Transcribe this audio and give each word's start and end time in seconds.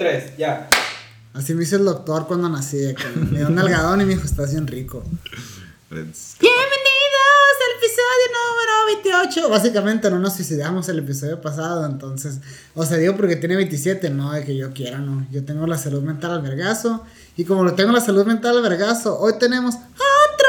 tres, 0.00 0.34
ya. 0.38 0.66
Así 1.34 1.52
me 1.52 1.62
hizo 1.62 1.76
el 1.76 1.84
doctor 1.84 2.26
cuando 2.26 2.48
nací. 2.48 2.78
Me 3.30 3.40
dio 3.40 3.48
un 3.48 3.58
algadón 3.58 4.00
y 4.00 4.06
me 4.06 4.14
dijo, 4.14 4.24
estás 4.24 4.50
bien 4.50 4.66
rico. 4.66 5.04
Bienvenidos 5.90 6.24
al 7.60 7.76
episodio 7.76 8.26
número 8.32 9.02
28. 9.04 9.50
Básicamente 9.50 10.10
no 10.10 10.18
nos 10.18 10.36
suicidamos 10.36 10.88
el 10.88 11.00
episodio 11.00 11.42
pasado, 11.42 11.84
entonces, 11.84 12.38
o 12.74 12.86
sea, 12.86 12.96
digo 12.96 13.14
porque 13.14 13.36
tiene 13.36 13.56
27, 13.56 14.08
no 14.08 14.32
de 14.32 14.42
que 14.42 14.56
yo 14.56 14.72
quiera, 14.72 14.96
no. 15.00 15.26
Yo 15.30 15.44
tengo 15.44 15.66
la 15.66 15.76
salud 15.76 16.00
mental 16.02 16.30
al 16.30 16.40
vergazo 16.40 17.04
y 17.36 17.44
como 17.44 17.62
lo 17.62 17.74
tengo 17.74 17.92
la 17.92 18.00
salud 18.00 18.24
mental 18.24 18.56
al 18.56 18.62
vergazo, 18.62 19.18
hoy 19.20 19.34
tenemos 19.38 19.74
otro 19.74 20.48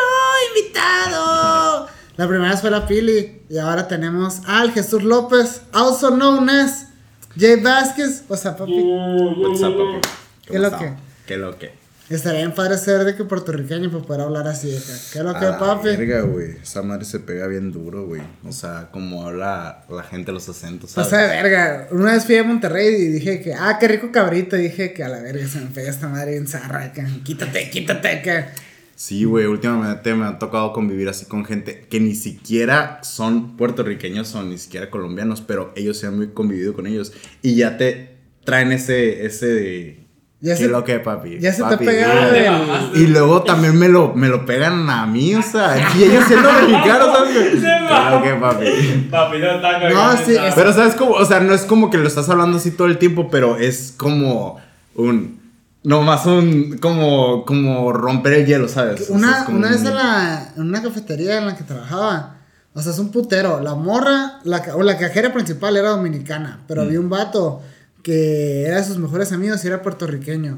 invitado. 0.56 1.90
La 2.16 2.26
primera 2.26 2.52
vez 2.52 2.62
fue 2.62 2.72
la 2.72 2.88
Pili 2.88 3.42
y 3.50 3.58
ahora 3.58 3.90
tenemos 3.90 4.44
al 4.48 4.72
Jesús 4.72 5.04
López, 5.04 5.64
also 5.74 6.10
known 6.10 6.50
as 6.50 6.91
Jay 7.38 7.56
Vázquez. 7.60 8.24
O 8.28 8.38
sea, 8.38 8.56
papi, 8.56 8.74
What's 8.74 9.62
up, 9.62 9.78
papi? 9.78 10.10
¿Qué 10.46 10.60
lo 10.60 10.78
que? 10.78 10.94
¿Qué 11.26 11.38
lo 11.38 11.58
que? 11.58 11.82
estaría 12.16 12.40
bien 12.40 12.54
padre 12.54 12.78
ser 12.78 13.04
de 13.04 13.16
que 13.16 13.24
puertorriqueño 13.24 13.90
para 13.92 14.04
poder 14.04 14.22
hablar 14.22 14.48
así 14.48 14.70
de 14.70 14.78
¿qué 14.78 15.20
es 15.20 15.24
lo 15.24 15.34
que, 15.34 15.46
A 15.46 15.52
la 15.52 15.60
papi? 15.60 15.90
Verga, 15.90 16.22
güey. 16.22 16.58
Esa 16.62 16.82
madre 16.82 17.06
se 17.06 17.20
pega 17.20 17.48
bien 17.48 17.72
duro, 17.72 18.06
güey. 18.06 18.22
O 18.46 18.52
sea, 18.52 18.90
como 18.92 19.26
habla 19.26 19.86
la 19.90 20.04
gente 20.04 20.32
los 20.32 20.48
acentos, 20.50 20.92
¿sabes? 20.92 21.10
Pasa 21.10 21.22
de 21.22 21.28
verga. 21.30 21.88
Una 21.92 22.14
vez 22.14 22.26
fui 22.26 22.36
a 22.38 22.44
Monterrey 22.44 22.96
y 22.96 23.08
dije 23.08 23.42
que, 23.42 23.54
ah, 23.54 23.78
qué 23.80 23.88
rico 23.88 24.12
cabrito. 24.12 24.58
Y 24.58 24.64
dije 24.64 24.94
que 24.94 25.04
a 25.04 25.10
la 25.10 25.22
verga 25.22 25.48
se 25.48 25.60
me 25.60 25.68
pega 25.68 25.90
esta 25.90 26.08
madre 26.08 26.32
bien 26.32 26.48
zarra. 26.48 26.92
Que, 26.92 27.06
quítate, 27.24 27.70
quítate, 27.70 28.22
que. 28.22 28.71
Sí, 29.04 29.24
güey, 29.24 29.48
últimamente 29.48 30.14
me 30.14 30.26
ha 30.28 30.38
tocado 30.38 30.74
convivir 30.74 31.10
así 31.10 31.26
con 31.26 31.44
gente 31.44 31.88
que 31.90 32.00
ni 32.00 32.14
siquiera 32.14 33.00
son 33.02 33.58
puertorriqueños 33.58 34.36
o 34.36 34.44
ni 34.44 34.60
siquiera 34.60 34.92
colombianos, 34.92 35.42
pero 35.42 35.74
ellos 35.76 35.98
se 35.98 36.06
han 36.06 36.18
muy 36.18 36.28
convivido 36.28 36.76
con 36.76 36.86
ellos 36.86 37.12
y 37.42 37.56
ya 37.56 37.78
te 37.78 38.18
traen 38.46 38.72
ese, 38.72 39.26
ese 39.26 39.48
de... 39.48 40.08
Ya 40.40 40.54
¿Qué 40.56 40.66
se- 40.66 40.68
lo 40.70 40.84
que, 40.84 41.00
papi? 41.00 41.40
ya 41.40 41.52
se 41.52 41.64
te 41.64 41.70
Papi, 41.70 41.84
güey. 41.86 41.96
del- 41.96 42.52
Y 42.94 43.08
luego 43.08 43.42
también 43.42 43.76
me 43.76 43.90
lo, 43.90 44.14
me 44.14 44.28
lo 44.28 44.46
pegan 44.46 44.88
a 44.88 45.08
mí, 45.08 45.34
o 45.34 45.42
sea, 45.42 45.78
y 45.98 46.04
ellos 46.04 46.24
siendo 46.28 46.52
mexicanos, 46.68 47.10
¿sabes? 47.12 47.34
Se 47.54 47.60
¿Qué 47.60 48.12
lo 48.12 48.22
que, 48.22 48.34
papi? 48.40 48.66
Papi, 49.10 49.40
no 49.40 49.52
está 49.56 49.90
No, 49.90 50.18
sí, 50.24 50.36
es- 50.36 50.54
Pero 50.54 50.74
sabes 50.74 50.94
como, 50.94 51.14
o 51.14 51.26
sea, 51.26 51.40
no 51.40 51.56
es 51.56 51.64
como 51.64 51.90
que 51.90 51.98
lo 51.98 52.08
estás 52.08 52.30
hablando 52.30 52.58
así 52.58 52.70
todo 52.70 52.86
el 52.88 53.00
tiempo, 53.00 53.30
pero 53.32 53.58
es 53.58 53.96
como 53.98 54.62
un 54.94 55.41
no 55.84 56.02
más 56.04 56.26
un 56.26 56.78
como 56.78 57.46
como 57.46 57.92
romper 57.94 58.34
el 58.34 58.46
hielo, 58.46 58.68
¿sabes? 58.68 59.02
O 59.02 59.06
sea, 59.06 59.16
Una, 59.16 59.46
una 59.50 59.70
vez 59.70 59.82
un- 59.82 59.88
en, 59.88 59.96
la, 59.96 60.54
en 60.56 60.62
una 60.64 60.82
cafetería 60.82 61.38
en 61.38 61.46
la 61.48 61.56
que 61.56 61.64
trabajaba. 61.64 62.38
O 62.74 62.82
sea, 62.82 62.92
es 62.94 63.00
un 63.00 63.12
putero. 63.12 63.60
La 63.60 63.76
morra, 63.76 64.40
la, 64.46 64.64
o 64.76 64.84
la 64.84 64.98
cajera 64.98 65.34
principal 65.34 65.76
era 65.76 65.90
dominicana. 65.90 66.62
Pero 66.68 66.84
había 66.84 67.00
un 67.00 67.10
vato 67.10 67.62
que 68.04 68.64
era 68.66 68.78
de 68.78 68.84
sus 68.86 68.98
mejores 68.98 69.32
amigos 69.34 69.64
y 69.64 69.68
era 69.68 69.82
puertorriqueño. 69.82 70.58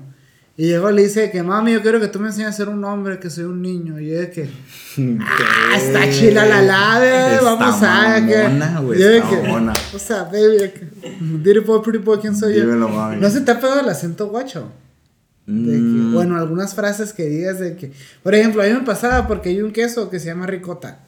Y 0.56 0.68
llegó 0.68 0.92
y 0.92 0.94
le 0.94 1.02
dice 1.02 1.32
que 1.32 1.42
mami, 1.42 1.74
yo 1.74 1.82
quiero 1.82 2.00
que 2.00 2.08
tú 2.08 2.20
me 2.20 2.28
enseñes 2.28 2.50
a 2.50 2.54
ser 2.54 2.70
un 2.70 2.84
hombre, 2.86 3.20
que 3.20 3.32
soy 3.32 3.46
un 3.46 3.64
niño. 3.64 4.00
Y 4.00 4.10
yo 4.12 4.20
de 4.20 4.30
que, 4.30 4.48
ah, 5.20 5.76
está 5.76 6.08
chila 6.12 6.46
la 6.46 6.62
lave, 6.62 7.34
Está 7.36 7.56
vamos 7.56 7.82
a 7.82 8.24
que. 8.24 9.00
Yo 9.00 9.08
de 9.08 9.22
que. 9.24 9.96
O 9.96 10.00
sea, 10.00 10.26
baby, 10.26 10.72
Dirty 11.42 11.60
boy, 11.62 11.82
pretty 11.82 11.98
boy, 11.98 12.20
¿quién 12.20 12.36
soy 12.36 12.54
yo? 12.56 12.62
Dímelo, 12.62 12.90
mami. 12.90 13.18
No 13.20 13.30
se 13.32 13.42
te 13.42 13.52
ha 13.52 13.60
pegado 13.60 13.80
el 13.80 13.90
acento 13.90 14.28
guacho. 14.28 14.68
De 15.46 15.74
que, 15.74 15.80
Mm, 15.80 16.14
bueno, 16.14 16.38
algunas 16.38 16.74
frases 16.74 17.12
que 17.14 17.26
digas 17.26 17.60
de 17.60 17.76
que, 17.76 17.92
por 18.24 18.34
ejemplo, 18.34 18.62
a 18.62 18.66
mí 18.66 18.72
me 18.74 18.82
pasaba 18.82 19.28
porque 19.28 19.50
hay 19.50 19.62
un 19.62 19.72
queso 19.74 20.10
que 20.10 20.20
se 20.20 20.28
llama 20.28 20.46
ricota 20.48 21.00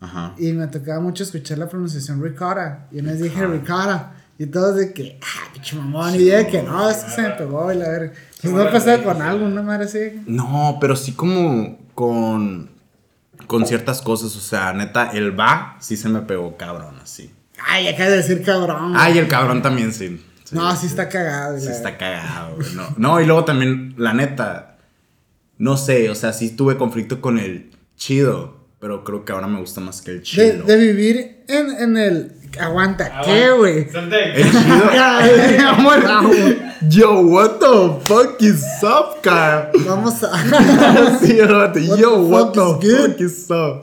Ajá. 0.00 0.34
y 0.38 0.52
me 0.52 0.66
tocaba 0.66 1.00
mucho 1.00 1.22
escuchar 1.22 1.58
la 1.58 1.68
pronunciación 1.68 2.22
ricotta 2.22 2.86
y 2.90 2.98
una 3.00 3.12
vez 3.12 3.20
dije 3.22 3.46
ricotta 3.46 4.14
y 4.38 4.46
todos 4.46 4.76
de 4.76 4.92
que, 4.92 5.18
ah, 5.22 5.50
pinche 5.52 5.76
mamón, 5.76 6.14
y 6.14 6.24
de 6.24 6.46
que 6.46 6.62
no, 6.62 6.88
es 6.88 6.98
que 6.98 7.10
se 7.10 7.22
me 7.22 7.30
pegó 7.30 7.72
y 7.72 7.76
la 7.76 7.88
verga. 7.88 8.12
Pues 8.40 8.52
no 8.54 8.70
pasaba 8.70 9.02
con 9.02 9.20
algo, 9.22 9.44
una 9.46 9.62
madre 9.62 9.84
así. 9.86 10.22
No, 10.26 10.78
pero 10.80 10.94
sí 10.96 11.12
como 11.12 11.78
con 11.94 12.70
con 13.46 13.64
ciertas 13.66 14.02
cosas, 14.02 14.34
o 14.36 14.40
sea, 14.40 14.72
neta, 14.72 15.10
el 15.12 15.38
va 15.38 15.76
sí 15.80 15.96
se 15.96 16.08
me 16.08 16.20
pegó 16.20 16.56
cabrón 16.56 16.96
así. 17.02 17.32
Ay, 17.66 17.88
acaba 17.88 18.10
de 18.10 18.16
decir 18.18 18.42
cabrón. 18.44 18.92
Ay, 18.96 19.18
el 19.18 19.26
cabrón 19.28 19.62
también 19.62 19.92
sí. 19.92 20.24
Sí, 20.48 20.54
no, 20.54 20.74
sí 20.76 20.86
está 20.86 21.10
cagado. 21.10 21.58
y 21.58 21.60
Sí 21.60 21.68
está 21.68 21.98
cagado, 21.98 22.56
güey. 22.56 22.74
No, 22.74 22.94
no, 22.96 23.20
y 23.20 23.26
luego 23.26 23.44
también, 23.44 23.94
la 23.98 24.14
neta, 24.14 24.78
no 25.58 25.76
sé, 25.76 26.08
o 26.08 26.14
sea, 26.14 26.32
sí 26.32 26.48
tuve 26.56 26.78
conflicto 26.78 27.20
con 27.20 27.38
el 27.38 27.70
chido, 27.98 28.56
pero 28.80 29.04
creo 29.04 29.26
que 29.26 29.32
ahora 29.32 29.46
me 29.46 29.60
gusta 29.60 29.82
más 29.82 30.00
que 30.00 30.12
el 30.12 30.22
chido. 30.22 30.64
de 30.64 30.76
vivir 30.78 31.44
en, 31.48 31.70
en 31.70 31.96
el. 31.98 32.32
Aguanta, 32.58 33.20
¿qué, 33.26 33.50
güey? 33.50 33.88
El 33.92 34.50
chido. 34.50 35.68
Amor, 35.68 36.02
Yo, 36.88 37.20
what 37.20 37.58
the 37.58 38.00
fuck 38.06 38.40
is 38.40 38.64
up, 38.82 39.20
Kyle? 39.22 39.84
Vamos 39.86 40.22
a. 40.24 41.18
sí, 41.20 41.38
What 41.42 41.74
Yo, 41.98 42.22
the 42.22 42.32
what 42.32 42.54
fuck 42.54 42.80
the 42.80 42.86
is 42.86 43.06
fuck 43.06 43.20
is 43.20 43.50
up? 43.50 43.82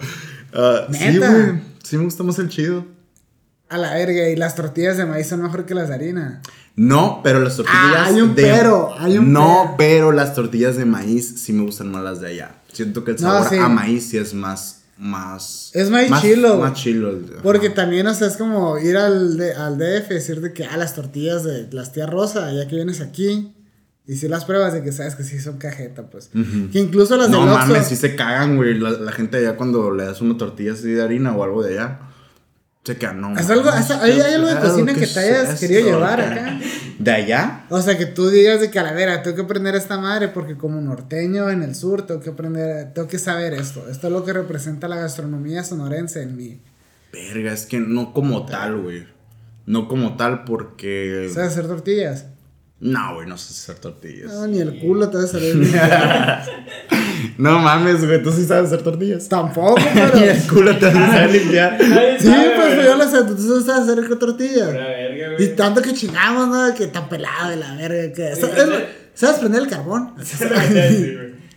Ah, 0.52 0.88
sí, 0.92 1.18
güey. 1.20 1.62
Sí, 1.84 1.96
me 1.97 2.06
gusta 2.06 2.24
más 2.24 2.40
el 2.40 2.50
chido. 2.50 2.94
A 3.75 3.78
la 3.78 3.94
verga, 3.94 4.28
y 4.30 4.36
las 4.36 4.56
tortillas 4.56 4.97
de 4.97 5.06
maíz 5.06 5.28
son 5.28 5.41
mejor 5.44 5.66
que 5.66 5.75
las 5.75 5.90
de 5.90 5.96
harina. 5.96 6.41
No, 6.75 7.22
pero 7.24 7.40
las 7.40 7.56
tortillas. 7.56 7.80
Ah, 7.96 8.06
hay 8.08 8.19
un 8.22 8.36
de- 8.36 8.41
pero, 8.44 8.94
hay 9.00 9.18
un 9.18 9.31
No, 9.31 9.75
pero 9.78 10.12
las 10.12 10.34
tortillas 10.34 10.75
de 10.75 10.86
maíz 10.86 11.41
sí 11.41 11.53
me 11.53 11.63
gustan 11.63 11.90
más 11.91 12.03
las 12.03 12.19
de 12.19 12.28
allá. 12.28 12.56
Siento 12.74 13.03
que 13.06 13.12
el 13.12 13.18
No, 13.22 13.30
sabor 13.31 13.50
sí. 13.50 13.58
a 13.58 13.68
maíz 13.69 14.09
sí 14.09 14.18
es 14.18 14.34
más. 14.34 14.81
Más. 14.97 15.72
Es 15.74 15.90
más 15.90 16.22
chilo, 16.22 16.58
Más 16.58 16.74
chilo. 16.74 17.09
ajá. 17.09 17.41
Porque 17.44 17.69
también, 17.69 18.08
o 18.08 18.14
sea, 18.14 18.28
es 18.28 18.38
como 18.38 18.78
ir 18.78 18.96
al, 18.97 19.35
de- 19.38 19.53
al 19.53 19.78
DF 19.78 20.12
y 20.12 20.14
decir 20.16 20.40
de 20.41 20.53
que, 20.53 20.64
ah, 20.66 20.78
las 20.78 20.96
tortillas 20.96 21.44
de 21.44 21.68
las 21.72 21.91
tía 21.91 22.06
Rosa, 22.06 22.50
ya 22.53 22.66
que 22.68 22.75
vienes 22.78 23.02
aquí, 23.02 23.53
y 24.08 24.16
si 24.16 24.28
las 24.30 24.46
pruebas 24.46 24.72
de 24.72 24.84
que 24.84 24.91
sabes 24.94 25.16
que 25.16 25.24
sí 25.25 25.40
son 25.40 25.58
cajeta, 25.58 26.03
pues. 26.03 26.30
Que 26.72 26.80
incluso 26.80 27.18
las 27.18 27.30
No 27.30 27.41
del 27.41 27.50
Oxxo- 27.56 27.68
mames, 27.68 27.88
sí 27.88 27.96
se 27.97 28.16
cagan, 28.16 28.56
güey. 28.56 28.78
La, 28.80 28.91
la 28.91 29.12
gente 29.12 29.35
allá 29.38 29.58
cuando 29.58 29.91
le 29.91 30.06
das 30.06 30.22
una 30.22 30.38
tortilla 30.38 30.74
así 30.74 30.88
de 30.91 31.02
harina 31.03 31.35
o 31.35 31.44
algo 31.44 31.62
de 31.62 31.74
allá. 31.74 32.00
Quedan, 32.94 33.19
no. 33.19 33.34
¿Haz 33.35 33.50
algo, 33.50 33.68
haz- 33.69 33.90
hay, 33.91 34.22
hay 34.22 34.34
algo 34.35 34.47
de 34.47 34.59
cocina 34.59 34.94
¿qué 34.94 35.00
que 35.00 35.07
te 35.07 35.19
hayas 35.19 35.50
esto, 35.50 35.59
querido 35.59 35.81
llevar 35.81 36.22
acá? 36.22 36.59
¿De 37.00 37.12
allá? 37.12 37.66
O 37.69 37.81
sea, 37.81 37.97
que 37.97 38.06
tú 38.06 38.29
digas 38.29 38.62
de 38.62 38.69
que 38.69 38.78
a 38.78 38.84
la 38.84 38.94
vera, 38.94 39.23
tengo 39.23 39.35
que 39.35 39.41
aprender 39.41 39.73
esta 39.75 39.97
madre 39.97 40.28
porque 40.28 40.56
como 40.56 40.79
norteño 40.79 41.50
en 41.50 41.63
el 41.63 41.73
sur, 41.73 42.06
tengo 42.06 42.22
que 42.22 42.29
aprender, 42.29 42.94
tengo 42.94 43.07
que 43.07 43.18
saber 43.18 43.53
esto. 43.53 43.88
Esto 43.90 44.07
es 44.07 44.13
lo 44.13 44.23
que 44.23 44.34
representa 44.34 44.88
la 44.88 44.97
gastronomía 44.97 45.63
sonorense 45.63 46.22
en 46.22 46.38
mí. 46.38 46.62
Verga, 47.12 47.53
es 47.53 47.66
que 47.66 47.79
no 47.79 48.13
como 48.13 48.46
tal, 48.46 48.78
güey. 48.81 49.07
No 49.66 49.88
como 49.88 50.16
tal 50.16 50.44
porque. 50.44 51.29
¿Sabes 51.34 51.53
hacer 51.53 51.67
tortillas? 51.67 52.28
No, 52.80 53.16
güey, 53.16 53.28
no 53.28 53.38
sé 53.38 53.52
hacer 53.53 53.81
tortillas. 53.81 54.31
No, 54.34 54.47
ni 54.47 54.59
el 54.59 54.80
culo 54.80 55.09
te 55.09 55.18
va 55.18 55.24
a 55.24 55.28
salir. 55.28 55.56
No 57.38 57.59
mames, 57.59 58.06
güey, 58.06 58.22
tú 58.22 58.31
sí 58.31 58.46
sabes 58.46 58.68
hacer 58.68 58.84
tortillas. 58.84 59.28
Tampoco, 59.28 59.80
Ni 59.80 59.86
pero... 59.94 60.18
el 60.19 60.47
culo 60.47 60.78
te 60.78 60.85
vas 60.85 61.14
a 61.16 61.28
limpiar. 61.28 61.78
Sí, 62.19 62.31
pues 62.56 62.85
yo 62.85 62.96
lo 62.96 63.09
sé, 63.09 63.24
tú 63.24 63.62
sabes 63.62 63.90
hacer 63.90 64.08
con 64.08 64.19
tortillas. 64.19 64.68
Pura 64.69 64.88
verga, 64.88 65.34
Y 65.34 65.35
güey. 65.35 65.56
tanto 65.56 65.81
que 65.81 65.94
chingamos, 65.94 66.47
¿no? 66.50 66.66
De 66.68 66.74
que 66.75 66.88
tan 66.88 67.09
pelado 67.09 67.50
de 67.50 67.56
la 67.58 67.75
verga. 67.75 68.14
Que... 68.14 68.35
Sí, 68.35 68.41
¿Sabes, 68.41 68.66
sí. 68.66 68.84
¿Sabes 69.16 69.38
prender 69.38 69.64
el 69.64 69.69
carbón? 69.69 70.14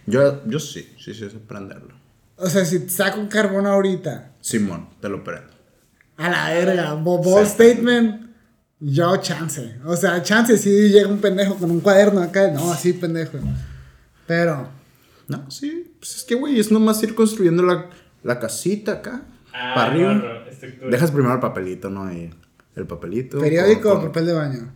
Yo, 0.07 0.43
yo 0.47 0.59
sí, 0.59 0.89
sí, 0.99 1.13
sí, 1.15 1.29
sé 1.31 1.37
prenderlo. 1.47 1.95
o 2.37 2.49
sea, 2.49 2.65
si 2.65 2.89
saco 2.89 3.21
un 3.21 3.29
carbón 3.29 3.67
ahorita, 3.67 4.33
Simón, 4.41 4.89
te 5.01 5.09
lo 5.09 5.23
prendo. 5.23 5.51
a 6.17 6.31
la 6.31 6.51
verga, 6.51 6.95
bo- 6.95 7.19
bold 7.19 7.47
Sí. 7.47 7.53
statement, 7.53 8.28
yo 8.81 9.17
chance. 9.19 9.77
O 9.85 9.97
sea, 9.97 10.23
chance 10.23 10.57
si 10.57 10.71
llega 10.89 11.09
un 11.09 11.21
pendejo 11.21 11.57
con 11.57 11.71
un 11.71 11.81
cuaderno 11.81 12.21
acá, 12.23 12.51
no, 12.51 12.73
así 12.73 12.93
pendejo. 12.93 13.39
Pero, 14.27 14.69
No, 15.27 15.51
sí, 15.51 15.93
pues 15.99 16.17
es 16.17 16.25
que, 16.25 16.35
güey, 16.35 16.59
es 16.59 16.71
nomás 16.71 17.03
ir 17.03 17.15
construyendo 17.15 17.63
la, 17.63 17.91
la 18.23 18.39
casita 18.39 18.93
acá. 18.93 19.23
Ah, 19.53 19.73
para 19.75 19.91
arriba. 19.91 20.45
Dejas 20.91 21.11
primero 21.11 21.35
el 21.35 21.41
papelito, 21.41 21.91
¿no? 21.91 22.05
Ahí, 22.05 22.31
el 22.77 22.87
papelito. 22.87 23.39
periódico 23.39 23.93
o 23.93 24.03
papel 24.03 24.27
de 24.27 24.33
baño. 24.33 24.75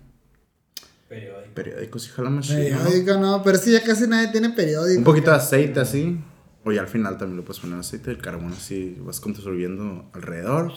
Periódico. 1.09 1.55
Periódico, 1.55 1.99
sí, 1.99 2.11
jala 2.15 2.31
más. 2.31 2.49
Periódico 2.49 3.19
no, 3.19 3.43
pero 3.43 3.59
sí, 3.59 3.73
ya 3.73 3.83
casi 3.83 4.07
nadie 4.07 4.29
tiene 4.29 4.51
periódico. 4.51 4.99
Un 4.99 5.05
poquito 5.05 5.31
de 5.31 5.37
aceite 5.37 5.81
así. 5.81 6.19
O 6.65 6.71
ya 6.73 6.81
al 6.81 6.89
final 6.89 7.19
también 7.19 7.39
le 7.39 7.43
puedes 7.43 7.61
poner 7.61 7.79
aceite 7.79 8.11
del 8.11 8.21
carbón 8.21 8.53
así. 8.53 8.97
Vas 9.01 9.21
construyendo 9.21 10.09
alrededor. 10.13 10.73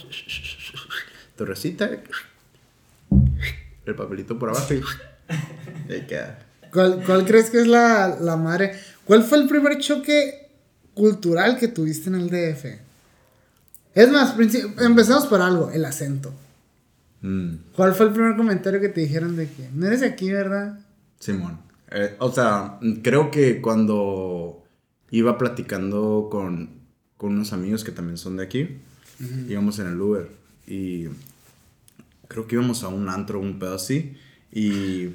Tu 1.35 1.45
recita. 1.45 1.89
El 3.85 3.95
papelito 3.95 4.37
por 4.39 4.49
abajo 4.49 4.73
y. 4.73 4.81
ahí 5.91 6.05
queda. 6.07 6.39
¿Cuál, 6.71 7.03
cuál 7.05 7.25
crees 7.25 7.49
que 7.49 7.61
es 7.61 7.67
la, 7.67 8.17
la 8.19 8.35
madre? 8.35 8.73
¿Cuál 9.05 9.23
fue 9.23 9.37
el 9.37 9.47
primer 9.47 9.77
choque 9.77 10.49
cultural 10.93 11.57
que 11.57 11.67
tuviste 11.67 12.09
en 12.09 12.15
el 12.15 12.29
DF? 12.29 12.65
Es 13.93 14.11
más, 14.11 14.35
empecemos 14.79 15.25
por 15.27 15.41
algo, 15.41 15.71
el 15.71 15.85
acento. 15.85 16.33
Mm, 17.21 17.55
¿Cuál 17.75 17.95
fue 17.95 18.07
el 18.07 18.11
primer 18.11 18.35
comentario 18.35 18.81
que 18.81 18.89
te 18.89 19.01
dijeron 19.01 19.35
de 19.35 19.47
que 19.49 19.69
no 19.73 19.87
eres 19.87 20.01
de 20.01 20.07
aquí, 20.07 20.31
verdad? 20.31 20.79
Simón. 21.19 21.59
Eh, 21.91 22.15
o 22.19 22.31
sea, 22.31 22.77
creo 23.01 23.31
que 23.31 23.61
cuando 23.61 24.63
iba 25.11 25.37
platicando 25.37 26.27
con, 26.29 26.81
con 27.15 27.33
unos 27.33 27.53
amigos 27.53 27.83
que 27.83 27.91
también 27.91 28.17
son 28.17 28.37
de 28.37 28.43
aquí, 28.43 28.81
íbamos 29.47 29.79
en 29.79 29.87
el 29.87 30.01
Uber 30.01 30.29
y 30.67 31.05
creo 32.27 32.47
que 32.47 32.55
íbamos 32.55 32.83
a 32.83 32.87
un 32.87 33.09
antro, 33.09 33.39
un 33.39 33.59
pedo 33.59 33.75
así, 33.75 34.17
y 34.51 35.09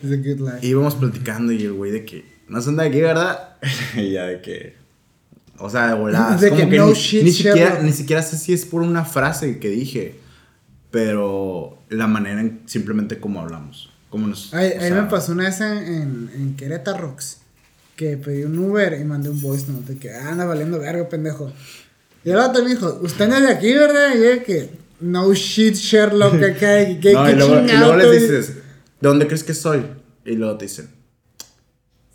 It's 0.00 0.12
a 0.12 0.16
good 0.16 0.40
life. 0.40 0.58
Y 0.62 0.68
íbamos 0.70 0.94
platicando 0.94 1.52
y 1.52 1.62
el 1.64 1.72
güey 1.72 1.90
de 1.90 2.04
que, 2.04 2.24
no 2.48 2.62
son 2.62 2.76
de 2.76 2.84
aquí, 2.86 3.00
¿verdad? 3.00 3.56
y 3.96 4.12
ya 4.12 4.26
de 4.26 4.40
que, 4.40 4.76
o 5.58 5.68
sea, 5.68 5.88
de 5.88 5.94
voladas. 5.94 6.40
De 6.40 6.50
como 6.50 6.62
que 6.62 6.68
que, 6.70 6.76
no 6.78 6.86
ni, 6.88 6.92
shit, 6.92 7.24
ni 7.24 7.32
siquiera, 7.32 7.80
ni 7.82 7.92
siquiera 7.92 8.22
sé 8.22 8.36
si 8.38 8.52
es 8.52 8.64
por 8.64 8.82
una 8.82 9.04
frase 9.04 9.58
que 9.58 9.68
dije, 9.68 10.14
pero 10.90 11.78
la 11.88 12.06
manera 12.06 12.40
en 12.40 12.62
simplemente 12.66 13.18
como 13.18 13.40
hablamos. 13.40 13.90
Como 14.10 14.26
nos, 14.26 14.54
Ahí, 14.54 14.70
o 14.70 14.80
ahí 14.80 14.88
sea, 14.88 15.02
me 15.02 15.10
pasó 15.10 15.32
una 15.32 15.44
vez 15.44 15.60
en, 15.60 15.76
en, 15.78 16.30
en 16.34 16.56
Querétaro, 16.56 17.14
que 17.96 18.16
pedí 18.16 18.44
un 18.44 18.58
Uber 18.58 18.96
y 18.98 19.04
mandé 19.04 19.28
un 19.28 19.40
voice 19.42 19.70
note 19.70 19.94
de 19.94 19.98
que 19.98 20.10
"Ah, 20.14 20.30
anda 20.30 20.44
valiendo 20.46 20.78
verga, 20.78 21.08
pendejo. 21.08 21.52
Y 22.24 22.30
el 22.30 22.36
vato 22.36 22.62
me 22.62 22.70
dijo, 22.70 23.00
usted 23.02 23.28
no 23.28 23.36
es 23.36 23.42
de 23.42 23.50
aquí, 23.50 23.72
¿verdad? 23.74 24.14
Y 24.14 24.18
yo 24.18 24.44
que, 24.44 24.70
no 25.00 25.32
shit, 25.34 25.74
Sherlock, 25.74 26.34
acá, 26.42 26.82
y 26.82 26.98
que, 27.00 27.12
No, 27.12 27.24
qué 27.24 27.32
y 27.32 27.34
luego, 27.36 27.60
y 27.60 27.76
luego 27.76 27.96
les 27.96 28.06
güey". 28.06 28.18
dices, 28.20 28.54
¿de 28.56 29.08
dónde 29.08 29.26
crees 29.26 29.44
que 29.44 29.54
soy? 29.54 29.84
Y 30.24 30.32
luego 30.36 30.56
te 30.58 30.64
dicen, 30.66 30.90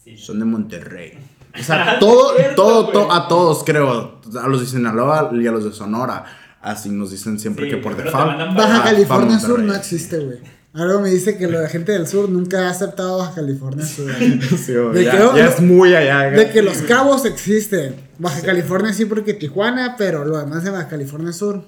Sí. 0.04 0.18
son 0.18 0.40
de 0.40 0.46
Monterrey. 0.46 1.18
O 1.60 1.64
sea, 1.64 1.98
todo, 2.00 2.36
Cierto, 2.36 2.90
todo, 2.90 3.12
a 3.12 3.28
todos 3.28 3.64
creo, 3.64 4.20
a 4.42 4.48
los 4.48 4.62
de 4.62 4.66
Sinaloa 4.68 5.32
y 5.34 5.48
a 5.48 5.52
los 5.52 5.64
de 5.64 5.72
Sonora, 5.72 6.26
así 6.62 6.90
nos 6.90 7.12
dicen 7.12 7.40
siempre 7.40 7.66
Sí, 7.66 7.72
que 7.72 7.78
por 7.78 7.96
default. 7.96 8.38
Baja 8.56 8.82
Ah, 8.82 8.84
California 8.84 9.40
Sur 9.40 9.60
no 9.60 9.74
existe, 9.74 10.18
güey. 10.20 10.40
Algo 10.74 11.02
me 11.02 11.12
dice 11.12 11.38
que 11.38 11.46
la 11.48 11.70
gente 11.70 11.92
del 11.92 12.08
sur 12.08 12.28
nunca 12.30 12.68
ha 12.68 12.72
aceptado 12.72 13.20
Baja 13.20 13.36
California 13.36 13.86
Sur. 13.86 14.12
Sí, 14.58 14.74
güey, 14.74 14.94
De 14.96 15.04
ya, 15.06 15.12
que- 15.12 15.38
ya 15.38 15.46
es 15.46 15.62
muy 15.62 15.94
allá. 15.94 16.32
De 16.32 16.50
que 16.50 16.64
los 16.64 16.78
cabos 16.80 17.26
existen. 17.26 17.96
Baja 18.18 18.42
California 18.42 18.92
sí 18.92 19.06
porque 19.06 19.36
Tijuana, 19.36 19.96
pero 19.98 20.26
lo 20.26 20.40
demás 20.40 20.64
de 20.64 20.72
Baja 20.72 20.88
California 20.88 21.32
Sur, 21.32 21.64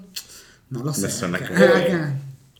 no 0.70 0.84
lo 0.84 0.94
sé. 0.94 1.02
Me 1.04 1.10
suena 1.12 1.38
acá, 1.38 1.48
que- 1.56 1.64
acá. 1.64 2.16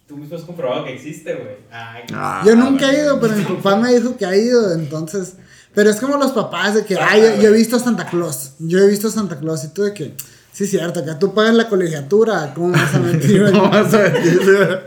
Tú 0.08 0.18
mismo 0.18 0.36
has 0.36 0.44
comprobado 0.44 0.86
que 0.86 0.94
existe, 0.94 1.34
güey. 1.34 1.56
Ah, 1.72 2.44
Yo 2.46 2.56
nunca 2.56 2.92
he 2.92 3.02
ido, 3.02 3.20
pero 3.20 3.36
mi 3.36 3.44
papá 3.56 3.76
me 3.78 3.94
dijo 3.94 4.16
que 4.18 4.26
ha 4.26 4.36
ido, 4.36 4.74
entonces. 4.74 5.34
Pero 5.74 5.90
es 5.90 5.98
como 5.98 6.16
los 6.18 6.32
papás 6.32 6.76
de 6.76 6.86
que, 6.86 6.96
Ah, 6.96 7.08
ay, 7.10 7.22
yo, 7.22 7.42
yo 7.42 7.50
he 7.50 7.58
visto 7.58 7.76
a 7.76 7.80
Santa 7.80 8.06
Claus. 8.06 8.54
Yo 8.60 8.80
he 8.80 8.88
visto 8.88 9.08
a 9.08 9.12
Santa 9.12 9.40
Claus 9.40 9.64
y 9.66 9.70
tú 9.70 9.82
de 9.84 9.94
que, 9.94 10.14
sí, 10.54 10.68
cierto, 10.68 11.04
que 11.04 11.14
tú 11.16 11.34
pagas 11.34 11.56
la 11.56 11.68
colegiatura, 11.68 12.54
¿cómo 12.54 12.72
vas 12.72 12.94
a 12.94 13.00
mentir? 13.02 13.42
güey? 13.42 13.54
No 13.54 13.70
vas 13.70 13.94
a 13.94 13.98
mentir. 13.98 14.80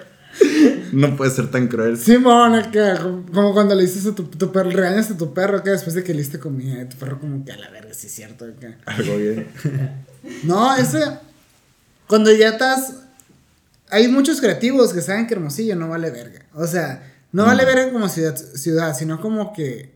No 0.92 1.16
puede 1.16 1.30
ser 1.32 1.50
tan 1.50 1.66
cruel. 1.68 1.98
Simón, 1.98 2.54
acá, 2.54 2.98
como, 3.02 3.26
como 3.26 3.52
cuando 3.52 3.74
le 3.74 3.82
dices 3.82 4.06
a 4.06 4.14
tu, 4.14 4.22
tu 4.24 4.50
perro, 4.52 4.70
regañas 4.70 5.10
a 5.10 5.16
tu 5.16 5.34
perro 5.34 5.62
que 5.62 5.70
después 5.70 5.94
de 5.94 6.04
que 6.04 6.14
le 6.14 6.20
diste 6.20 6.38
comida, 6.38 6.80
y 6.80 6.88
tu 6.88 6.96
perro 6.96 7.18
como 7.20 7.44
que 7.44 7.52
a 7.52 7.56
la 7.58 7.68
verga, 7.70 7.92
sí 7.92 8.06
es 8.06 8.12
cierto. 8.14 8.44
acá. 8.46 8.76
Algo 8.86 9.16
bien. 9.16 9.48
No, 10.44 10.74
ese, 10.76 11.00
cuando 12.06 12.32
ya 12.32 12.50
estás, 12.50 12.94
hay 13.90 14.08
muchos 14.08 14.40
creativos 14.40 14.92
que 14.92 15.00
saben 15.00 15.26
que 15.26 15.34
Hermosillo 15.34 15.76
no 15.76 15.88
vale 15.88 16.10
verga. 16.10 16.46
O 16.54 16.66
sea, 16.66 17.02
no 17.32 17.44
vale 17.44 17.64
verga 17.64 17.92
como 17.92 18.08
ciudad, 18.08 18.36
ciudad, 18.36 18.96
sino 18.96 19.20
como 19.20 19.52
que, 19.52 19.94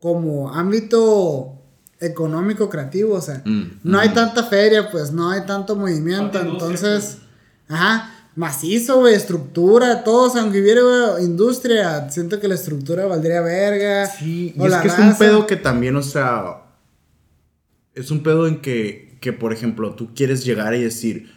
como 0.00 0.52
ámbito 0.52 1.58
económico 2.00 2.68
creativo, 2.68 3.14
o 3.14 3.20
sea, 3.20 3.42
Mm, 3.44 3.80
no 3.84 3.98
hay 4.00 4.08
mm. 4.08 4.14
tanta 4.14 4.44
feria, 4.44 4.90
pues 4.90 5.12
no 5.12 5.30
hay 5.30 5.42
tanto 5.46 5.76
movimiento, 5.76 6.40
entonces, 6.40 7.18
ajá, 7.68 8.12
macizo, 8.34 9.00
güey, 9.00 9.14
estructura, 9.14 10.02
todo, 10.02 10.28
o 10.28 10.30
sea, 10.30 10.42
aunque 10.42 10.60
hubiera 10.60 10.82
güey, 10.82 11.24
industria, 11.24 12.10
siento 12.10 12.40
que 12.40 12.48
la 12.48 12.54
estructura 12.54 13.06
valdría 13.06 13.40
verga. 13.40 14.06
Sí, 14.06 14.54
y 14.56 14.64
es 14.64 14.74
que 14.76 14.88
es 14.88 14.98
un 14.98 15.16
pedo 15.16 15.46
que 15.46 15.56
también, 15.56 15.94
o 15.94 16.02
sea, 16.02 16.62
es 17.94 18.10
un 18.10 18.22
pedo 18.22 18.48
en 18.48 18.60
que, 18.60 19.18
que, 19.20 19.32
por 19.32 19.52
ejemplo, 19.52 19.94
tú 19.94 20.12
quieres 20.14 20.44
llegar 20.44 20.74
y 20.74 20.82
decir, 20.82 21.30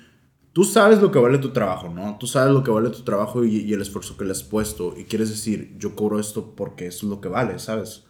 tú 0.56 0.64
sabes 0.64 1.02
lo 1.02 1.12
que 1.12 1.20
vale 1.20 1.38
tu 1.38 1.50
trabajo, 1.52 1.90
¿no? 1.90 2.16
Tú 2.18 2.28
sabes 2.28 2.54
lo 2.54 2.64
que 2.64 2.72
vale 2.72 2.90
tu 2.90 3.02
trabajo 3.04 3.44
y, 3.44 3.58
y 3.58 3.74
el 3.74 3.82
esfuerzo 3.82 4.16
que 4.16 4.24
le 4.24 4.32
has 4.32 4.42
puesto 4.44 4.94
y 4.98 5.04
quieres 5.04 5.30
decir, 5.30 5.76
yo 5.78 5.96
cobro 5.98 6.18
esto 6.18 6.54
porque 6.56 6.88
eso 6.88 7.06
es 7.06 7.10
lo 7.10 7.20
que 7.20 7.28
vale, 7.28 7.60
¿sabes? 7.60 8.04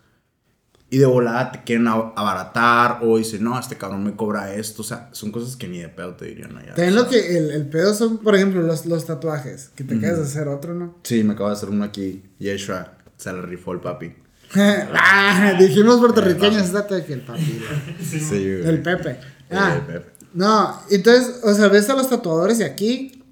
Y 0.92 1.00
de 1.00 1.08
volada 1.08 1.52
te 1.52 1.64
quieren 1.64 1.88
ab- 1.88 2.14
abaratar 2.16 3.00
o 3.02 3.18
dicen, 3.18 3.44
no, 3.44 3.60
este 3.60 3.76
cabrón 3.78 4.04
me 4.04 4.16
cobra 4.16 4.54
esto, 4.54 4.84
o 4.84 4.86
sea, 4.86 5.10
son 5.12 5.32
cosas 5.32 5.56
que 5.56 5.68
ni 5.68 5.80
de 5.80 5.90
pedo 5.90 6.14
te 6.14 6.26
dirían 6.26 6.56
allá. 6.56 6.76
También 6.76 6.94
lo 6.96 7.10
que 7.10 7.36
el, 7.36 7.50
el 7.50 7.68
pedo 7.68 7.96
son, 7.96 8.20
por 8.20 8.36
ejemplo, 8.36 8.62
los, 8.62 8.86
los 8.86 9.06
tatuajes, 9.08 9.72
que 9.76 9.84
te 9.84 10.00
quedas 10.00 10.18
de 10.20 10.24
hacer 10.26 10.48
otro, 10.48 10.76
¿no? 10.76 10.96
Sí, 11.02 11.24
me 11.24 11.34
acabo 11.34 11.50
de 11.50 11.56
hacer 11.56 11.70
uno 11.70 11.84
aquí, 11.84 12.24
Yeshua, 12.38 12.94
se 13.18 13.34
le 13.34 13.42
rifó 13.42 13.72
el 13.74 13.80
papi. 13.80 14.14
ah, 14.56 15.56
dijimos 15.60 15.98
puertorriqueños, 16.00 16.72
date 16.72 17.04
que 17.04 17.14
el 17.14 17.22
papi. 17.22 17.60
Sí, 18.04 18.44
el 18.64 18.82
Pepe. 18.84 19.18
Ah, 19.50 19.76
El 19.80 19.82
Pepe. 19.94 20.12
No, 20.36 20.82
entonces, 20.90 21.40
o 21.44 21.54
sea, 21.54 21.70
ves 21.70 21.90
a 21.90 21.96
los 21.96 22.10
tatuadores 22.10 22.58
de 22.58 22.66
aquí 22.66 23.24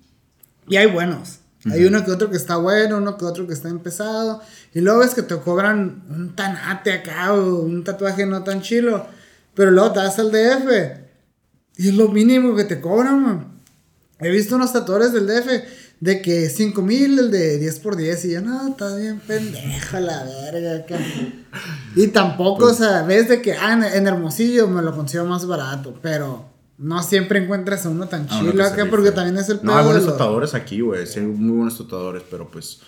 y 0.70 0.78
hay 0.78 0.88
buenos. 0.88 1.40
Hay 1.70 1.84
uno 1.84 2.04
que 2.06 2.12
otro 2.12 2.30
que 2.30 2.38
está 2.38 2.56
bueno, 2.56 2.98
uno 2.98 3.18
que 3.18 3.26
otro 3.26 3.46
que 3.46 3.54
está 3.54 3.68
empezado. 3.68 4.42
Y 4.74 4.80
luego 4.80 5.00
ves 5.00 5.14
que 5.14 5.22
te 5.22 5.38
cobran 5.38 6.04
un 6.10 6.34
tanate 6.34 6.94
acá 6.94 7.34
o 7.34 7.60
un 7.60 7.84
tatuaje 7.84 8.26
no 8.26 8.44
tan 8.44 8.62
chilo. 8.62 9.06
Pero 9.54 9.72
luego 9.72 9.92
te 9.92 10.00
vas 10.00 10.18
al 10.18 10.32
DF 10.32 10.98
y 11.78 11.90
es 11.90 11.96
lo 11.96 12.08
mínimo 12.08 12.56
que 12.56 12.64
te 12.64 12.80
cobran, 12.80 13.22
man. 13.22 13.62
He 14.20 14.30
visto 14.30 14.56
unos 14.56 14.72
tatuadores 14.72 15.12
del 15.12 15.28
DF 15.28 15.64
de 16.00 16.22
que 16.22 16.50
5 16.50 16.82
mil, 16.82 17.20
el 17.20 17.32
de 17.32 17.58
10 17.58 17.80
por 17.80 17.98
10. 17.98 18.26
Y 18.26 18.32
yo, 18.32 18.42
no, 18.42 18.70
está 18.70 18.96
bien 18.96 19.20
pendeja 19.20 20.00
la 20.00 20.24
verga 20.24 20.78
acá. 20.78 20.98
Y 21.98 22.08
tampoco, 22.08 22.62
Pues 22.62 22.80
o 22.80 22.84
sea, 22.84 23.02
ves 23.04 23.28
de 23.28 23.42
que, 23.42 23.54
ah, 23.54 23.74
en, 23.74 23.84
en 23.84 24.08
Hermosillo 24.08 24.70
me 24.70 24.82
lo 24.82 24.96
consigo 24.96 25.26
más 25.26 25.46
barato. 25.46 26.00
Pero 26.02 26.53
no 26.78 27.02
siempre 27.04 27.40
encuentras 27.44 27.86
a 27.86 27.90
uno 27.90 28.08
tan 28.08 28.28
se 28.28 28.62
acá 28.64 28.88
porque 28.90 29.12
también 29.12 29.38
es 29.38 29.50
el 29.50 29.60
No, 29.64 29.76
hay 29.78 29.86
buenos 29.86 30.04
los- 30.04 30.14
tatuadores 30.14 30.54
aquí, 30.54 30.82
güey. 30.82 31.06
Sí, 31.08 31.20
hay 31.20 31.26
muy 31.28 31.56
buenos 31.58 31.78
tatuadores, 31.78 32.24
pero 32.30 32.50
pues. 32.50 32.80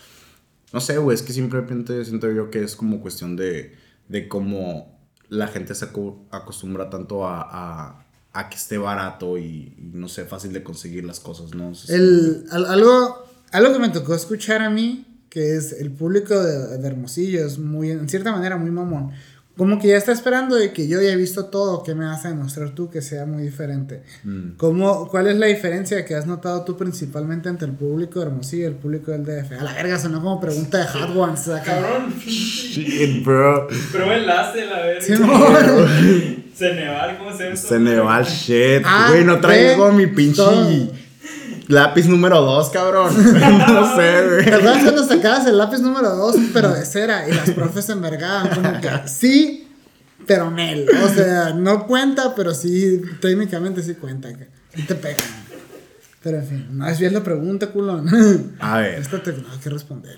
No 0.73 0.81
sé, 0.81 0.97
güey. 0.97 1.15
Es 1.15 1.21
que 1.21 1.31
simplemente 1.33 2.03
siento 2.03 2.29
yo 2.31 2.49
que 2.49 2.63
es 2.63 2.75
como 2.75 2.99
cuestión 3.01 3.35
de, 3.35 3.75
de 4.09 4.27
cómo 4.27 4.99
la 5.29 5.47
gente 5.47 5.73
se 5.75 5.85
acostumbra 6.31 6.89
tanto 6.89 7.25
a, 7.27 7.41
a, 7.41 8.05
a 8.33 8.49
que 8.49 8.55
esté 8.55 8.77
barato 8.77 9.37
y, 9.37 9.73
y, 9.77 9.91
no 9.93 10.07
sé, 10.07 10.25
fácil 10.25 10.51
de 10.53 10.63
conseguir 10.63 11.05
las 11.05 11.19
cosas, 11.19 11.53
¿no? 11.55 11.71
El, 11.87 12.45
al- 12.51 12.65
algo, 12.65 13.25
algo 13.51 13.73
que 13.73 13.79
me 13.79 13.89
tocó 13.89 14.13
escuchar 14.15 14.61
a 14.61 14.69
mí, 14.69 15.05
que 15.29 15.55
es 15.55 15.73
el 15.73 15.91
público 15.91 16.41
de, 16.43 16.77
de 16.77 16.87
Hermosillo, 16.87 17.45
es 17.45 17.57
muy, 17.59 17.91
en 17.91 18.09
cierta 18.09 18.31
manera, 18.31 18.57
muy 18.57 18.71
mamón. 18.71 19.11
Como 19.57 19.79
que 19.79 19.87
ya 19.87 19.97
está 19.97 20.11
esperando 20.11 20.55
de 20.55 20.73
que 20.73 20.87
yo 20.87 21.01
ya 21.01 21.09
he 21.09 21.15
visto 21.15 21.45
todo, 21.45 21.81
que 21.81 21.95
me 21.95 22.05
vas 22.05 22.25
a 22.25 22.29
demostrar 22.29 22.71
tú 22.71 22.89
que 22.89 23.01
sea 23.01 23.25
muy 23.25 23.43
diferente. 23.43 24.03
Mm. 24.23 24.57
¿Cómo, 24.57 25.07
¿Cuál 25.07 25.27
es 25.27 25.37
la 25.37 25.45
diferencia 25.45 26.03
que 26.03 26.13
has 26.13 26.27
notado 26.27 26.65
tú 26.65 26.75
principalmente 26.75 27.47
entre 27.47 27.67
el 27.69 27.73
público 27.73 28.19
de 28.19 28.25
Hermosillo 28.25 28.63
y 28.63 28.65
el 28.65 28.75
público 28.75 29.11
del 29.11 29.23
DF? 29.23 29.53
A 29.59 29.63
la 29.63 29.73
verga, 29.73 29.97
sonó 29.97 30.21
como 30.21 30.41
pregunta 30.41 30.79
de 30.79 30.87
Hot 30.87 31.15
Ones. 31.15 31.49
Cabrón. 31.63 32.13
Shit, 32.19 33.23
bro. 33.23 33.67
Pero 33.93 34.11
enlace, 34.11 34.65
la 34.65 34.79
verga. 34.79 35.01
Simón. 35.01 36.45
Ceneval, 36.55 37.17
¿cómo 37.17 37.31
se 37.31 37.43
llama? 37.43 37.53
eso? 37.53 37.67
Ceneval, 37.67 38.25
shit. 38.25 38.81
Ah, 38.85 39.07
Güey, 39.09 39.23
no 39.23 39.39
traigo 39.39 39.91
mi 39.91 40.07
pinche 40.07 40.37
todo. 40.37 40.69
Lápiz 41.67 42.07
número 42.07 42.41
2, 42.41 42.69
cabrón. 42.69 43.13
no 43.33 43.95
sé, 43.95 44.01
¿Te 44.01 44.27
güey. 44.27 44.49
acuerdas 44.53 44.83
cuando 44.83 45.03
sacabas 45.03 45.45
el 45.47 45.57
lápiz 45.57 45.79
número 45.79 46.09
2, 46.15 46.35
pero 46.53 46.73
de 46.73 46.85
cera? 46.85 47.27
Y 47.27 47.33
las 47.33 47.51
profes 47.51 47.85
se 47.85 47.91
envergaban, 47.93 48.49
como 48.49 48.81
que 48.81 48.89
sí, 49.07 49.67
pero 50.27 50.51
Nel. 50.51 50.87
O 51.03 51.09
sea, 51.09 51.53
no 51.53 51.85
cuenta, 51.87 52.33
pero 52.35 52.53
sí, 52.53 53.01
técnicamente 53.21 53.81
sí 53.83 53.95
cuenta. 53.95 54.29
sí 54.73 54.83
te 54.83 54.95
pegan. 54.95 55.45
Pero 56.23 56.37
en 56.37 56.47
fin, 56.47 56.67
no 56.71 56.87
es 56.87 56.99
bien 56.99 57.13
la 57.13 57.23
pregunta, 57.23 57.67
culón. 57.67 58.09
A 58.59 58.79
ver. 58.79 58.99
Esta 58.99 59.21
te, 59.21 59.31
no 59.33 59.51
hay 59.51 59.59
que 59.59 59.69
responder. 59.69 60.17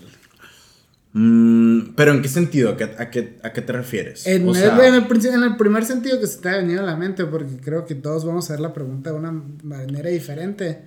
Mm, 1.14 1.96
pero 1.96 2.14
¿en 2.14 2.22
qué 2.22 2.30
sentido? 2.30 2.72
¿A 2.72 2.78
qué, 2.78 2.84
a 2.84 3.10
qué, 3.10 3.40
a 3.44 3.52
qué 3.52 3.62
te 3.62 3.74
refieres? 3.74 4.26
En, 4.28 4.48
O 4.48 4.56
el, 4.56 4.64
en, 4.64 4.94
el, 4.96 5.26
en 5.26 5.44
el 5.44 5.58
primer 5.58 5.84
sentido 5.84 6.20
que 6.20 6.28
se 6.28 6.40
te 6.40 6.50
ha 6.50 6.58
venido 6.58 6.82
a 6.82 6.86
la 6.86 6.96
mente, 6.96 7.26
porque 7.26 7.58
creo 7.58 7.86
que 7.86 7.96
todos 7.96 8.24
vamos 8.24 8.50
a 8.50 8.54
ver 8.54 8.60
la 8.60 8.74
pregunta 8.74 9.10
de 9.12 9.16
una 9.18 9.32
manera 9.64 10.10
diferente. 10.10 10.84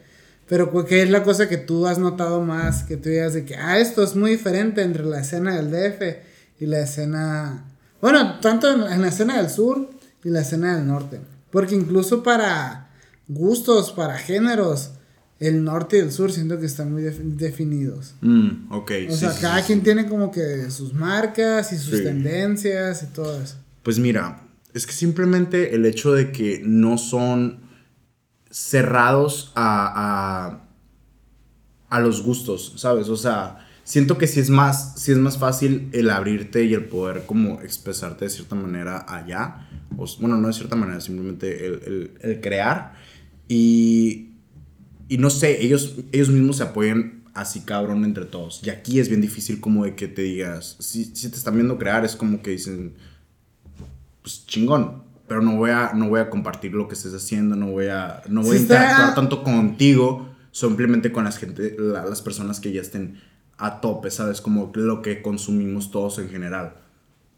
Pero, 0.51 0.85
¿qué 0.85 1.03
es 1.03 1.09
la 1.11 1.23
cosa 1.23 1.49
que 1.49 1.57
tú 1.57 1.87
has 1.87 1.99
notado 1.99 2.43
más? 2.43 2.83
Que 2.83 2.97
tú 2.99 3.09
digas 3.09 3.33
de 3.35 3.45
que, 3.47 3.55
ah, 3.57 3.79
esto 3.79 4.03
es 4.03 4.15
muy 4.17 4.33
diferente 4.33 4.83
entre 4.83 5.05
la 5.05 5.21
escena 5.21 5.55
del 5.57 5.71
DF 5.71 6.03
y 6.61 6.67
la 6.67 6.81
escena. 6.81 7.65
Bueno, 8.03 8.41
tanto 8.41 8.71
en, 8.71 8.93
en 8.93 9.01
la 9.01 9.09
escena 9.09 9.37
del 9.41 9.49
sur 9.49 9.89
y 10.25 10.29
la 10.29 10.41
escena 10.41 10.77
del 10.77 10.87
norte. 10.89 11.21
Porque 11.53 11.75
incluso 11.77 12.23
para 12.25 12.91
gustos, 13.29 13.93
para 13.93 14.19
géneros, 14.19 14.91
el 15.39 15.63
norte 15.65 15.97
y 15.99 16.01
el 16.01 16.11
sur 16.13 16.33
siento 16.33 16.59
que 16.59 16.67
están 16.67 16.93
muy 16.93 17.03
def- 17.03 17.21
definidos. 17.23 18.15
Mm, 18.21 18.73
ok. 18.73 18.91
O 19.09 19.13
sí, 19.13 19.19
sea, 19.19 19.31
sí, 19.33 19.41
cada 19.41 19.61
sí, 19.61 19.67
quien 19.69 19.83
tiene 19.83 20.07
como 20.07 20.31
que 20.33 20.71
sus 20.71 20.93
marcas 20.93 21.73
y 21.73 21.79
sus 21.79 22.03
tendencias 22.03 23.03
y 23.05 23.07
todo 23.07 23.41
eso. 23.41 23.55
Pues 23.85 23.99
mira, 24.01 24.43
es 24.75 24.85
que 24.87 24.93
simplemente 24.93 25.75
el 25.75 25.87
hecho 25.87 26.13
de 26.13 26.33
que 26.33 26.61
no 26.65 26.99
son 26.99 27.70
cerrados 28.51 29.53
a, 29.55 30.59
a, 31.89 31.97
a 31.97 32.01
los 32.01 32.23
gustos, 32.23 32.75
¿sabes? 32.77 33.09
O 33.09 33.17
sea, 33.17 33.67
siento 33.85 34.17
que 34.19 34.27
sí 34.27 34.41
es, 34.41 34.51
más, 34.51 34.95
sí 35.01 35.13
es 35.13 35.19
más 35.19 35.39
fácil 35.39 35.89
el 35.93 36.11
abrirte 36.11 36.65
y 36.65 36.75
el 36.75 36.85
poder 36.85 37.25
como 37.27 37.61
expresarte 37.63 38.27
de 38.27 38.31
cierta 38.31 38.55
manera 38.55 39.05
allá. 39.09 39.69
O, 39.97 40.07
bueno, 40.21 40.37
no 40.37 40.49
de 40.49 40.55
cierta 40.55 40.77
manera, 40.77 41.01
simplemente 41.01 41.67
el, 41.67 41.73
el- 41.85 42.11
el 42.23 42.41
crear. 42.41 42.95
Y, 43.49 44.31
y 45.09 45.19
no 45.19 45.31
sé, 45.31 45.63
ellos, 45.65 45.97
ellos 46.13 46.31
mismos 46.31 46.59
se 46.59 46.65
apoyan 46.65 47.25
así 47.35 47.61
cabrón 47.63 48.05
entre 48.05 48.27
todos. 48.27 48.61
Y 48.65 48.71
aquí 48.71 49.01
es 49.01 49.09
bien 49.09 49.21
difícil 49.21 49.61
como 49.61 49.85
de 49.85 49.97
que 49.97 50.09
te 50.09 50.23
digas, 50.23 50.77
si, 50.81 51.05
si 51.07 51.31
te 51.31 51.37
están 51.37 51.55
viendo 51.55 51.79
crear, 51.79 52.05
es 52.05 52.17
como 52.17 52.43
que 52.43 52.53
dicen, 52.53 52.95
pues 54.23 54.47
chingón, 54.47 55.03
pero 55.31 55.43
no 55.43 55.55
voy 55.55 55.71
a, 55.71 55.93
no 55.95 56.09
voy 56.09 56.19
a 56.19 56.29
compartir 56.29 56.73
lo 56.75 56.89
que 56.89 56.95
estés 56.95 57.15
haciendo, 57.15 57.55
no 57.55 57.69
voy 57.69 57.87
a, 57.87 58.21
no 58.29 58.43
voy 58.43 58.51
Sí 58.51 58.57
a 58.57 58.61
está- 58.63 58.75
interactuar 58.83 59.15
tanto 59.15 59.45
contigo, 59.45 60.29
simplemente 60.51 61.13
con 61.13 61.23
las 61.23 61.39
gente, 61.39 61.77
la- 61.79 62.05
las 62.05 62.21
personas 62.21 62.59
que 62.59 62.73
ya 62.73 62.81
estén 62.81 63.21
a 63.57 63.81
tope, 63.81 64.11
¿sabes? 64.11 64.41
Como 64.41 64.73
lo 64.75 65.03
que 65.03 65.23
consumimos 65.23 65.93
todos 65.93 66.19
en 66.19 66.31
general. 66.31 66.75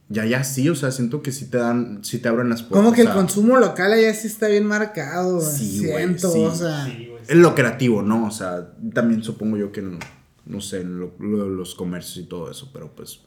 Ya, 0.08 0.24
ya 0.24 0.42
sí, 0.42 0.70
o 0.70 0.74
sea, 0.74 0.90
siento 0.90 1.20
que 1.20 1.32
sí 1.32 1.50
te 1.50 1.58
dan, 1.58 1.98
sí 2.02 2.18
te 2.18 2.28
abren 2.28 2.48
las 2.48 2.62
puertas. 2.62 2.82
Como 2.82 2.94
que 2.96 3.02
el 3.02 3.10
consumo 3.10 3.58
local 3.58 3.92
allá 3.92 4.14
sí 4.14 4.26
está 4.26 4.48
bien 4.48 4.64
marcado, 4.66 5.42
Sí, 5.42 5.80
siento, 5.80 6.30
sí. 6.32 6.38
o 6.44 6.54
sea. 6.54 6.86
Sí, 6.86 7.08
güey. 7.10 7.22
Es 7.28 7.36
lo 7.36 7.54
creativo, 7.54 8.00
¿no? 8.02 8.26
O 8.26 8.30
sea, 8.30 8.72
también 8.94 9.22
supongo 9.22 9.58
yo 9.58 9.70
que, 9.70 9.82
no, 9.82 9.98
no 10.46 10.60
sé, 10.62 10.80
en 10.80 10.98
lo- 10.98 11.12
lo- 11.20 11.48
los 11.50 11.74
comercios 11.74 12.24
y 12.24 12.26
todo 12.26 12.50
eso, 12.50 12.70
pero 12.72 12.90
pues... 12.96 13.20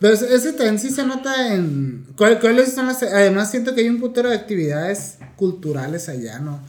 Pero 0.00 0.14
ese- 0.14 0.52
también 0.52 0.78
sí 0.78 0.90
se 0.90 1.04
nota 1.06 1.54
en. 1.54 2.06
¿cuál- 2.16 2.38
¿Cuáles 2.40 2.74
son 2.74 2.86
las.? 2.86 3.02
Además, 3.02 3.50
siento 3.50 3.74
que 3.74 3.80
hay 3.82 3.88
un 3.88 4.00
putero 4.00 4.28
de 4.28 4.36
actividades 4.36 5.18
culturales 5.36 6.08
allá, 6.08 6.38
¿no? 6.40 6.60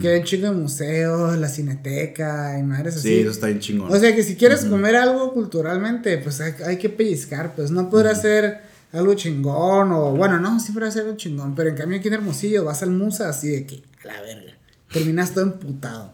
Que 0.00 0.08
hay 0.08 0.20
un 0.20 0.24
chingo 0.24 0.46
de 0.46 0.52
museos, 0.54 1.36
la 1.36 1.48
cineteca 1.48 2.56
y 2.58 2.62
madres 2.62 2.96
así. 2.96 3.08
Sí, 3.08 3.20
eso 3.20 3.30
está 3.32 3.48
bien 3.48 3.58
chingón. 3.58 3.92
O 3.92 3.98
sea 3.98 4.14
que 4.14 4.22
si 4.22 4.36
quieres 4.36 4.64
comer 4.66 4.94
algo 4.94 5.32
culturalmente, 5.32 6.16
pues 6.18 6.40
hay, 6.40 6.52
hay 6.64 6.78
que 6.78 6.88
pellizcar, 6.90 7.54
pues 7.56 7.72
no 7.72 7.90
podrá 7.90 8.14
ser 8.14 8.60
algo 8.92 9.14
chingón 9.14 9.90
o. 9.92 10.12
Bueno, 10.14 10.38
no, 10.38 10.60
sí 10.60 10.70
podrá 10.72 10.90
ser 10.92 11.02
algo 11.02 11.16
chingón, 11.16 11.54
pero 11.56 11.70
en 11.70 11.76
cambio 11.76 11.98
aquí 11.98 12.06
en 12.08 12.14
Hermosillo 12.14 12.64
vas 12.64 12.82
al 12.84 12.90
Musa 12.90 13.28
así 13.28 13.48
de 13.48 13.66
que, 13.66 13.82
a 14.04 14.12
la 14.12 14.20
verga. 14.22 14.52
Terminas 14.92 15.32
todo 15.32 15.42
emputado. 15.44 16.12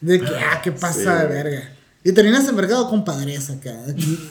De 0.00 0.18
que, 0.20 0.26
ah, 0.28 0.60
qué 0.62 0.72
pasa 0.72 0.94
Sí, 1.20 1.26
de 1.26 1.34
verga. 1.34 1.72
Y 2.08 2.12
terminas 2.12 2.48
en 2.48 2.54
mercado 2.54 2.88
con 2.88 3.04
padres 3.04 3.50
acá. 3.50 3.74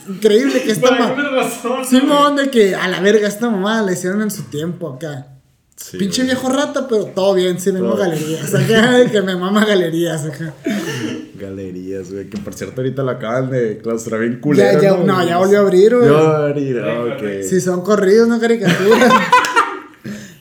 Increíble 0.08 0.64
que 0.64 0.72
esta 0.72 0.88
Por 0.90 0.98
ma- 1.00 1.08
alguna 1.08 1.30
razón. 1.30 1.86
Simón, 1.86 2.36
de 2.38 2.50
que 2.50 2.74
a 2.74 2.88
la 2.88 3.02
verga 3.02 3.28
esta 3.28 3.50
mamá 3.50 3.82
la 3.82 3.92
hicieron 3.92 4.22
en 4.22 4.32
su 4.32 4.44
tiempo 4.44 4.94
acá. 4.94 5.28
Sí, 5.76 5.98
Pinche 5.98 6.24
güey. 6.24 6.34
viejo 6.34 6.48
rata, 6.50 6.88
pero 6.88 7.04
todo 7.08 7.34
bien, 7.34 7.60
sí, 7.60 7.70
vengo 7.72 7.98
galerías 7.98 8.56
acá, 8.56 9.06
que 9.12 9.22
me 9.22 9.36
mama 9.36 9.66
galerías 9.66 10.24
acá. 10.24 10.54
Galerías, 11.38 12.12
güey, 12.14 12.30
que 12.30 12.38
por 12.38 12.54
cierto 12.54 12.80
ahorita 12.80 13.04
lo 13.04 13.12
acaban 13.12 13.50
de 13.52 13.80
clausurar 13.84 14.22
bien 14.22 14.40
culero. 14.40 14.82
Ya, 14.82 14.92
ya, 14.92 14.98
no, 15.04 15.28
ya 15.28 15.38
volvió 15.38 15.58
a 15.58 15.62
abrir, 15.62 15.96
güey. 15.98 16.08
Ya 16.08 16.14
volvió 16.14 16.32
a 16.32 16.46
abrir, 16.48 16.76
Venga, 16.76 17.16
ok. 17.16 17.44
Si 17.50 17.60
son 17.60 17.82
corridos, 17.82 18.28
no 18.30 18.40
caricaturas. 18.40 19.12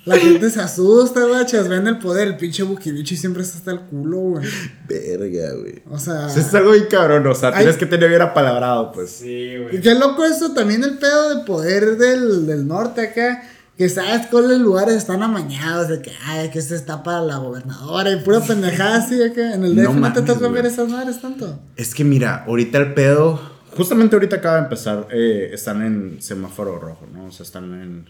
La 0.04 0.18
gente 0.18 0.50
se 0.50 0.60
asusta, 0.60 1.24
guachas. 1.24 1.68
Ven 1.68 1.86
el 1.86 1.98
poder. 1.98 2.28
El 2.28 2.36
pinche 2.36 2.62
Bukibichi 2.62 3.16
siempre 3.16 3.42
está 3.42 3.58
hasta 3.58 3.70
el 3.70 3.80
culo, 3.80 4.18
güey. 4.18 4.46
Verga, 4.86 5.54
güey. 5.54 5.82
O 5.90 5.98
sea. 5.98 6.26
O 6.26 6.30
sea, 6.30 6.42
es 6.42 6.54
algo 6.54 6.72
bien 6.72 6.86
cabrón, 6.90 7.26
o 7.26 7.34
sea, 7.34 7.50
Ay. 7.50 7.58
tienes 7.58 7.76
que 7.76 7.86
tener 7.86 8.08
bien 8.08 8.20
apalabrado, 8.20 8.92
pues. 8.92 9.10
Sí, 9.10 9.28
y 9.28 9.58
güey. 9.62 9.80
qué 9.80 9.94
loco 9.94 10.24
eso 10.24 10.52
también 10.52 10.84
el 10.84 10.98
pedo 10.98 11.36
de 11.36 11.44
poder 11.44 11.96
del, 11.96 12.46
del 12.46 12.66
norte 12.66 13.00
acá. 13.00 13.42
Que 13.78 13.88
sabes 13.88 14.28
cuáles 14.28 14.58
lugares 14.58 14.94
están 14.94 15.22
amañados. 15.22 15.88
De 15.88 16.00
que, 16.00 16.12
ay, 16.26 16.50
que 16.50 16.60
este 16.60 16.76
está 16.76 17.02
para 17.02 17.22
la 17.22 17.38
gobernadora. 17.38 18.10
Y 18.12 18.20
pura 18.20 18.40
pendejada 18.40 18.98
así 18.98 19.20
acá. 19.22 19.54
En 19.54 19.64
el 19.64 19.74
DF 19.74 19.94
No 19.94 19.94
no, 19.94 20.12
te 20.12 20.22
toca 20.22 20.48
ver 20.48 20.66
esas 20.66 20.88
madres 20.88 21.20
tanto. 21.20 21.58
Es 21.76 21.94
que 21.94 22.04
mira, 22.04 22.44
ahorita 22.46 22.78
el 22.78 22.94
pedo, 22.94 23.40
justamente 23.74 24.14
ahorita 24.14 24.36
acaba 24.36 24.56
de 24.56 24.62
empezar, 24.64 25.08
eh, 25.10 25.50
están 25.52 25.82
en 25.82 26.22
semáforo 26.22 26.78
rojo, 26.78 27.06
¿no? 27.12 27.26
O 27.26 27.32
sea, 27.32 27.44
están 27.44 27.64
en... 27.80 28.06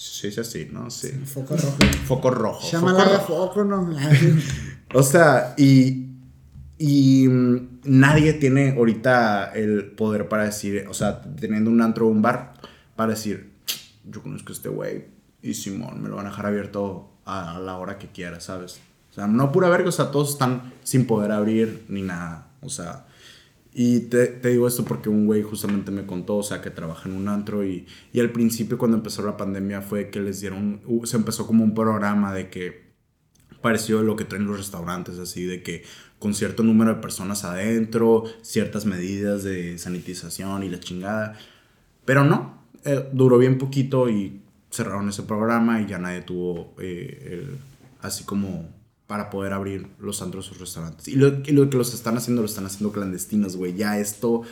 Sí, 0.00 0.28
es 0.28 0.38
así, 0.38 0.68
¿no? 0.70 0.90
Sí. 0.90 1.08
Foco 1.08 1.56
rojo. 1.56 1.76
Foco 2.06 2.30
rojo. 2.30 2.70
Llama 2.70 2.92
foco 2.92 3.04
rojo. 3.04 3.26
foco, 3.26 3.64
¿no? 3.64 3.96
O 4.94 5.02
sea, 5.02 5.54
y, 5.58 6.06
y 6.78 7.26
mm, 7.26 7.80
nadie 7.82 8.34
tiene 8.34 8.76
ahorita 8.76 9.50
el 9.54 9.90
poder 9.90 10.28
para 10.28 10.44
decir, 10.44 10.86
o 10.88 10.94
sea, 10.94 11.20
teniendo 11.20 11.68
un 11.68 11.82
antro 11.82 12.06
o 12.06 12.10
un 12.10 12.22
bar, 12.22 12.54
para 12.94 13.10
decir, 13.10 13.50
yo 14.04 14.22
conozco 14.22 14.52
a 14.52 14.54
este 14.54 14.68
güey 14.68 15.06
y 15.42 15.54
Simón, 15.54 16.00
me 16.00 16.08
lo 16.08 16.14
van 16.14 16.26
a 16.26 16.28
dejar 16.30 16.46
abierto 16.46 17.10
a, 17.24 17.56
a 17.56 17.58
la 17.58 17.76
hora 17.76 17.98
que 17.98 18.06
quiera, 18.06 18.38
¿sabes? 18.38 18.80
O 19.10 19.14
sea, 19.14 19.26
no 19.26 19.50
pura 19.50 19.68
verga, 19.68 19.88
o 19.88 19.92
sea, 19.92 20.12
todos 20.12 20.30
están 20.30 20.74
sin 20.84 21.08
poder 21.08 21.32
abrir 21.32 21.86
ni 21.88 22.02
nada, 22.02 22.46
o 22.60 22.68
sea... 22.68 23.07
Y 23.80 24.00
te, 24.00 24.26
te 24.26 24.48
digo 24.48 24.66
esto 24.66 24.84
porque 24.84 25.08
un 25.08 25.26
güey 25.26 25.42
justamente 25.42 25.92
me 25.92 26.04
contó, 26.04 26.38
o 26.38 26.42
sea, 26.42 26.60
que 26.60 26.68
trabaja 26.68 27.08
en 27.08 27.14
un 27.14 27.28
antro 27.28 27.64
y, 27.64 27.86
y 28.12 28.18
al 28.18 28.32
principio 28.32 28.76
cuando 28.76 28.96
empezó 28.96 29.22
la 29.22 29.36
pandemia 29.36 29.82
fue 29.82 30.10
que 30.10 30.18
les 30.18 30.40
dieron, 30.40 30.80
se 31.04 31.16
empezó 31.16 31.46
como 31.46 31.62
un 31.62 31.74
programa 31.74 32.34
de 32.34 32.50
que 32.50 32.88
parecido 33.62 34.00
a 34.00 34.02
lo 34.02 34.16
que 34.16 34.24
traen 34.24 34.48
los 34.48 34.58
restaurantes, 34.58 35.20
así 35.20 35.44
de 35.44 35.62
que 35.62 35.84
con 36.18 36.34
cierto 36.34 36.64
número 36.64 36.96
de 36.96 37.00
personas 37.00 37.44
adentro, 37.44 38.24
ciertas 38.42 38.84
medidas 38.84 39.44
de 39.44 39.78
sanitización 39.78 40.64
y 40.64 40.70
la 40.70 40.80
chingada. 40.80 41.38
Pero 42.04 42.24
no, 42.24 42.64
eh, 42.84 43.08
duró 43.12 43.38
bien 43.38 43.58
poquito 43.58 44.10
y 44.10 44.42
cerraron 44.72 45.08
ese 45.08 45.22
programa 45.22 45.80
y 45.80 45.86
ya 45.86 46.00
nadie 46.00 46.22
tuvo 46.22 46.74
eh, 46.80 47.46
así 48.02 48.24
como 48.24 48.68
para 49.08 49.30
poder 49.30 49.52
abrir 49.54 49.88
los 49.98 50.22
antros 50.22 50.52
o 50.52 50.54
restaurantes. 50.60 51.08
Y 51.08 51.16
lo, 51.16 51.40
y 51.44 51.50
lo 51.52 51.68
que 51.68 51.76
los 51.78 51.92
están 51.94 52.16
haciendo, 52.16 52.42
lo 52.42 52.46
están 52.46 52.66
haciendo 52.66 52.92
clandestinos, 52.92 53.56
güey. 53.56 53.74
Ya 53.74 53.98
esto... 53.98 54.42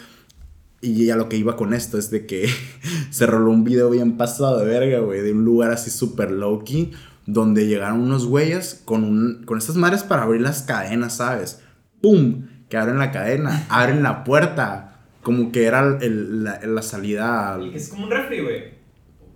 Y 0.81 1.07
ya 1.07 1.17
lo 1.17 1.29
que 1.29 1.37
iba 1.37 1.57
con 1.57 1.73
esto 1.75 1.97
es 1.99 2.11
de 2.11 2.27
que 2.27 2.49
se 3.11 3.27
roló 3.27 3.51
un 3.51 3.65
video 3.65 3.91
bien 3.91 4.17
pasado 4.17 4.59
de 4.59 4.67
verga, 4.67 4.99
güey, 5.01 5.21
de 5.23 5.33
un 5.33 5.45
lugar 5.45 5.71
así 5.73 5.91
súper 5.91 6.31
low-key, 6.31 6.93
donde 7.27 7.67
llegaron 7.67 8.01
unos 8.01 8.27
güeyes 8.27 8.83
con, 8.85 9.05
un, 9.05 9.43
con 9.45 9.59
estas 9.59 9.77
madres 9.77 10.03
para 10.05 10.23
abrir 10.23 10.41
las 10.43 10.63
cadenas, 10.63 11.17
¿sabes? 11.17 11.61
¡Pum! 12.01 12.47
Que 12.69 12.77
abren 12.77 12.99
la 12.99 13.11
cadena, 13.11 13.67
abren 13.71 14.03
la 14.03 14.23
puerta, 14.25 15.01
como 15.23 15.51
que 15.53 15.65
era 15.65 15.99
el- 16.01 16.45
la, 16.45 16.61
la 16.65 16.83
salida 16.83 17.55
al... 17.55 17.75
Es 17.75 17.89
como 17.89 18.05
un 18.05 18.11
refri, 18.11 18.43
güey. 18.43 18.65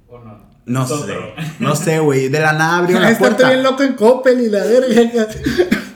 ¿O 0.09 0.19
no? 0.19 0.50
No 0.67 0.85
Es 0.85 0.88
sé, 0.88 1.14
no 1.59 1.75
sé, 1.75 1.99
güey, 1.99 2.29
de 2.29 2.38
la 2.40 2.52
nada 2.52 2.79
abrió 2.79 3.00
la 3.00 3.11
Está 3.11 3.37
todo 3.37 3.49
bien 3.49 3.62
puerta. 3.62 3.71
loco 3.71 3.83
en 3.83 3.95
Coppel 3.95 4.40
y 4.40 4.49
la 4.49 4.64
verga. 4.64 5.29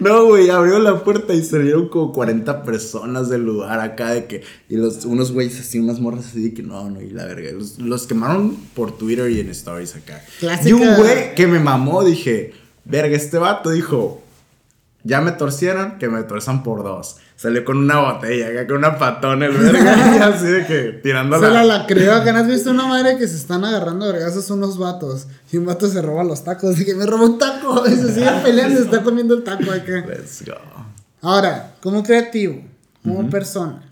No, 0.00 0.26
güey, 0.26 0.48
abrió 0.48 0.78
la 0.78 1.02
puerta 1.02 1.34
y 1.34 1.42
salieron 1.42 1.88
como 1.88 2.12
40 2.12 2.62
personas 2.62 3.28
del 3.28 3.42
lugar 3.44 3.80
acá 3.80 4.12
de 4.12 4.26
que... 4.26 4.42
Y 4.68 4.76
los, 4.76 5.04
unos 5.04 5.32
güeyes 5.32 5.58
así, 5.58 5.80
unas 5.80 5.98
morras 5.98 6.26
así 6.26 6.40
de 6.40 6.54
que 6.54 6.62
no, 6.62 6.88
no, 6.88 7.00
y 7.00 7.10
la 7.10 7.24
verga. 7.24 7.50
Los, 7.52 7.78
los 7.78 8.06
quemaron 8.06 8.54
por 8.74 8.96
Twitter 8.96 9.28
y 9.30 9.40
en 9.40 9.50
stories 9.50 9.96
acá. 9.96 10.22
Clásica. 10.38 10.68
Y 10.68 10.72
un 10.72 10.96
güey 10.96 11.34
que 11.34 11.48
me 11.48 11.58
mamó, 11.58 12.04
dije, 12.04 12.54
verga, 12.84 13.16
este 13.16 13.38
vato 13.38 13.70
dijo, 13.70 14.22
ya 15.02 15.20
me 15.20 15.32
torcieron, 15.32 15.98
que 15.98 16.08
me 16.08 16.22
torzan 16.22 16.62
por 16.62 16.84
dos. 16.84 17.16
Salió 17.38 17.64
con 17.64 17.78
una 17.78 18.00
botella 18.00 18.48
acá, 18.48 18.66
con 18.66 18.78
una 18.78 18.98
patona, 18.98 19.46
el 19.46 19.52
verga, 19.56 20.16
y 20.16 20.18
así 20.18 20.46
de 20.46 20.66
que 20.66 21.00
tirando 21.04 21.38
Se 21.38 21.46
la, 21.46 21.62
la... 21.62 21.78
la 21.78 21.86
creo 21.86 22.12
acá. 22.14 22.32
¿No 22.32 22.40
has 22.40 22.48
visto 22.48 22.70
una 22.72 22.86
madre 22.88 23.16
que 23.16 23.28
se 23.28 23.36
están 23.36 23.64
agarrando 23.64 24.06
vergazos 24.12 24.50
unos 24.50 24.76
vatos? 24.76 25.28
Y 25.52 25.56
un 25.56 25.66
vato 25.66 25.88
se 25.88 26.02
roba 26.02 26.24
los 26.24 26.42
tacos. 26.42 26.76
De 26.76 26.84
que 26.84 26.96
me 26.96 27.06
robó 27.06 27.26
un 27.26 27.38
taco. 27.38 27.84
Y 27.88 27.90
se 27.94 28.12
sigue 28.12 28.30
peleando 28.42 28.74
y 28.74 28.78
se 28.78 28.82
está 28.86 29.04
comiendo 29.04 29.34
el 29.34 29.44
taco 29.44 29.70
acá. 29.70 30.04
Let's 30.08 30.44
go. 30.44 30.54
Ahora, 31.22 31.76
como 31.80 32.02
creativo, 32.02 32.60
como 33.04 33.30
persona, 33.30 33.82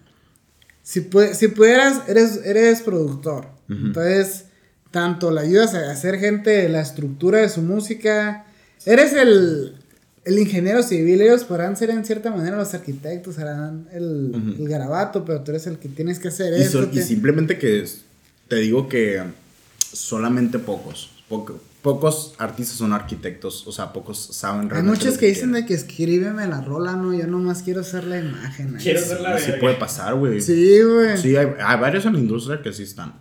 si, 0.82 1.02
pue- 1.08 1.32
si 1.34 1.46
pudieras, 1.48 2.02
eres, 2.08 2.40
eres 2.44 2.82
productor. 2.82 3.46
Entonces, 3.68 4.46
tanto 4.90 5.30
le 5.30 5.40
ayudas 5.42 5.72
a 5.74 5.90
hacer 5.92 6.18
gente 6.18 6.68
la 6.68 6.80
estructura 6.80 7.38
de 7.38 7.48
su 7.48 7.62
música, 7.62 8.44
eres 8.84 9.12
el, 9.12 9.75
el 10.26 10.38
ingeniero 10.38 10.82
civil, 10.82 11.20
ellos 11.22 11.44
podrán 11.44 11.76
ser 11.76 11.88
en 11.90 12.04
cierta 12.04 12.30
manera 12.30 12.56
los 12.56 12.74
arquitectos, 12.74 13.38
harán 13.38 13.88
el, 13.92 14.54
el 14.58 14.68
garabato, 14.68 15.24
pero 15.24 15.40
tú 15.42 15.52
eres 15.52 15.66
el 15.66 15.78
que 15.78 15.88
tienes 15.88 16.18
que 16.18 16.28
hacer 16.28 16.52
Y, 16.58 16.62
esto. 16.62 16.82
so- 16.82 16.88
y 16.90 16.96
te- 16.96 17.02
simplemente 17.02 17.58
que 17.58 17.84
te 18.48 18.56
digo 18.56 18.88
que 18.88 19.22
solamente 19.92 20.58
pocos, 20.58 21.10
poco- 21.28 21.60
pocos 21.82 22.34
artistas 22.38 22.76
son 22.78 22.92
arquitectos, 22.92 23.66
o 23.66 23.72
sea, 23.72 23.92
pocos 23.92 24.18
saben 24.32 24.62
Hay 24.62 24.68
realmente 24.68 24.98
muchos 24.98 25.14
lo 25.14 25.20
que 25.20 25.26
dicen 25.26 25.52
de 25.52 25.64
que 25.64 25.74
escríbeme 25.74 26.46
la 26.46 26.60
rola, 26.60 26.92
no, 26.96 27.14
yo 27.14 27.26
nomás 27.26 27.62
quiero 27.62 27.80
hacer 27.80 28.04
la 28.04 28.18
imagen. 28.18 28.76
ahí. 28.76 28.82
Quiero 28.82 29.00
ser 29.00 29.20
la 29.20 29.38
Sí 29.38 29.46
verga. 29.46 29.60
puede 29.60 29.74
pasar, 29.76 30.14
güey. 30.16 30.40
Sí, 30.40 30.80
güey. 30.82 31.16
Sí, 31.16 31.36
hay, 31.36 31.46
hay 31.64 31.80
varios 31.80 32.04
en 32.06 32.14
la 32.14 32.18
industria 32.18 32.60
que 32.62 32.72
sí 32.72 32.82
están. 32.82 33.12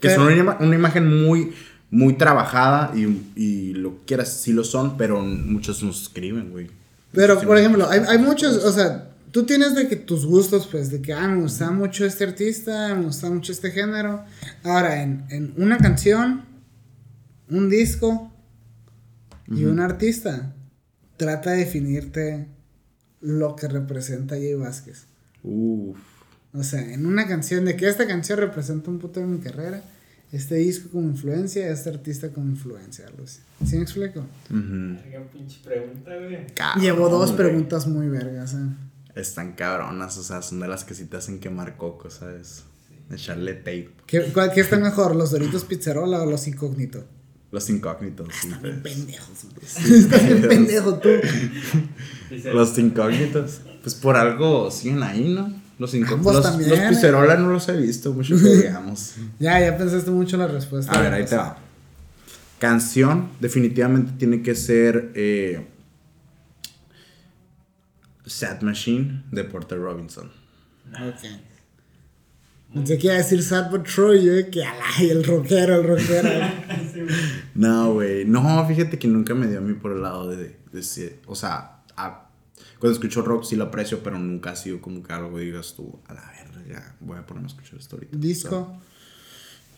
Que 0.00 0.08
Pero- 0.08 0.14
son 0.24 0.32
una, 0.32 0.36
ima- 0.42 0.56
una 0.60 0.74
imagen 0.74 1.22
muy, 1.24 1.52
muy 1.90 2.14
trabajada 2.14 2.92
y, 2.94 3.22
y 3.34 3.74
lo 3.74 4.00
que 4.00 4.06
quieras, 4.06 4.32
sí 4.40 4.52
lo 4.52 4.64
son, 4.64 4.96
pero 4.96 5.20
muchos 5.20 5.82
nos 5.82 6.02
escriben, 6.02 6.50
güey. 6.50 6.70
Pero, 7.12 7.40
por 7.40 7.56
ejemplo, 7.56 7.88
hay, 7.88 8.00
hay 8.06 8.18
muchos, 8.18 8.64
o 8.64 8.72
sea, 8.72 9.10
tú 9.30 9.44
tienes 9.44 9.74
de 9.74 9.88
que 9.88 9.96
tus 9.96 10.26
gustos, 10.26 10.68
pues, 10.70 10.90
de 10.90 11.00
que, 11.00 11.12
ah, 11.12 11.26
me 11.28 11.42
gusta 11.42 11.70
mucho 11.70 12.04
este 12.04 12.24
artista, 12.24 12.94
me 12.94 13.06
gusta 13.06 13.30
mucho 13.30 13.52
este 13.52 13.70
género. 13.70 14.24
Ahora, 14.62 15.02
en, 15.02 15.24
en 15.30 15.54
una 15.56 15.78
canción, 15.78 16.44
un 17.48 17.70
disco 17.70 18.30
y 19.46 19.64
un 19.64 19.80
artista, 19.80 20.54
trata 21.16 21.52
de 21.52 21.58
definirte 21.58 22.48
lo 23.20 23.56
que 23.56 23.68
representa 23.68 24.36
Jay 24.36 24.54
Vázquez. 24.54 25.06
Uf. 25.42 25.96
O 26.52 26.62
sea, 26.62 26.80
en 26.80 27.06
una 27.06 27.26
canción, 27.26 27.64
de 27.64 27.76
que 27.76 27.88
esta 27.88 28.06
canción 28.06 28.38
representa 28.38 28.90
un 28.90 28.98
puto 28.98 29.20
de 29.20 29.26
mi 29.26 29.38
carrera, 29.38 29.82
este 30.32 30.56
disco 30.56 30.90
como 30.90 31.08
influencia, 31.08 31.68
este 31.70 31.88
artista 31.90 32.30
como 32.30 32.48
influencia, 32.50 33.06
algo 33.06 33.24
así. 33.24 33.40
¿Sí 33.66 33.76
me 33.76 33.82
explico? 33.82 34.20
Ujú. 34.50 34.96
Verga, 35.02 35.22
pinche 35.32 35.58
pregunta, 35.64 36.10
güey. 36.16 36.46
Cabrón, 36.54 36.82
Llevo 36.84 37.08
dos 37.08 37.32
preguntas 37.32 37.86
muy 37.86 38.08
vergas, 38.08 38.54
eh. 38.54 38.58
Están 39.14 39.52
cabronas, 39.54 40.16
o 40.18 40.22
sea, 40.22 40.42
son 40.42 40.60
de 40.60 40.68
las 40.68 40.84
que 40.84 40.94
sí 40.94 41.06
te 41.06 41.16
hacen 41.16 41.40
quemar 41.40 41.76
coco, 41.76 42.10
¿sabes? 42.10 42.64
Echarle 43.10 43.54
tape. 43.54 43.90
¿Qué, 44.06 44.24
cuál- 44.34 44.52
qué 44.52 44.60
está 44.60 44.78
mejor, 44.78 45.16
los 45.16 45.30
Doritos 45.30 45.64
Pizzerola 45.64 46.22
o 46.22 46.26
los 46.30 46.46
Incógnito? 46.46 47.04
Los 47.50 47.70
incógnitos. 47.70 48.28
sí, 48.42 48.48
Estás 48.48 48.62
bien 48.62 48.80
pues. 48.82 48.94
pendejo. 48.94 49.32
Estás 49.62 50.26
bien 50.28 50.42
pendejo 50.48 50.98
tú. 50.98 51.08
Los 52.52 52.76
incógnitos. 52.78 53.62
Pues 53.82 53.94
por 53.94 54.16
algo 54.16 54.70
siguen 54.70 55.02
ahí, 55.02 55.32
¿no? 55.32 55.50
Los. 55.78 55.94
Los, 55.94 56.42
también, 56.42 56.70
los 56.70 56.78
eh. 56.78 56.86
pizzerola 56.88 57.36
no 57.36 57.50
los 57.50 57.68
he 57.68 57.76
visto 57.76 58.12
mucho 58.12 58.36
que 58.42 58.48
digamos. 58.56 59.14
Ya, 59.38 59.60
ya 59.60 59.76
pensaste 59.76 60.10
mucho 60.10 60.36
en 60.36 60.40
la 60.42 60.48
respuesta. 60.48 60.92
A 60.92 61.00
ver, 61.00 61.12
ahí 61.12 61.24
te 61.24 61.36
va. 61.36 61.56
Canción, 62.58 63.28
definitivamente 63.40 64.12
tiene 64.18 64.42
que 64.42 64.54
ser 64.56 65.12
eh, 65.14 65.68
Sad 68.26 68.62
Machine 68.62 69.22
de 69.30 69.44
Porter 69.44 69.78
Robinson. 69.78 70.30
Ok. 70.92 71.28
Pensé 72.74 72.98
que 72.98 73.06
iba 73.06 73.14
a 73.14 73.18
decir 73.18 73.42
Sad 73.42 73.70
But 73.70 73.84
True, 73.86 74.22
yo 74.22 74.32
de 74.34 74.50
que 74.50 74.62
alay, 74.64 75.10
el 75.10 75.24
rockero, 75.24 75.76
el 75.80 75.84
rockero. 75.86 76.28
No, 77.54 77.92
güey. 77.94 78.24
No, 78.24 78.66
fíjate 78.66 78.98
que 78.98 79.08
nunca 79.08 79.34
me 79.34 79.46
dio 79.46 79.58
a 79.58 79.60
mí 79.62 79.72
por 79.74 79.92
el 79.92 80.02
lado 80.02 80.28
de, 80.28 80.36
de 80.36 80.56
decir- 80.72 81.20
o 81.26 81.34
sea, 81.34 81.82
a- 81.96 82.27
cuando 82.78 82.94
escucho 82.94 83.22
rock 83.22 83.44
sí 83.44 83.56
lo 83.56 83.64
aprecio, 83.64 84.02
pero 84.02 84.18
nunca 84.18 84.52
ha 84.52 84.56
sido 84.56 84.80
como 84.80 85.02
que 85.02 85.12
algo 85.12 85.38
digas 85.38 85.74
tú, 85.76 86.00
a 86.06 86.14
la 86.14 86.32
verga, 86.32 86.94
voy 87.00 87.18
a 87.18 87.26
ponerme 87.26 87.48
a 87.48 87.50
escuchar 87.52 87.78
esto 87.78 87.96
ahorita. 87.96 88.16
Disco. 88.16 88.80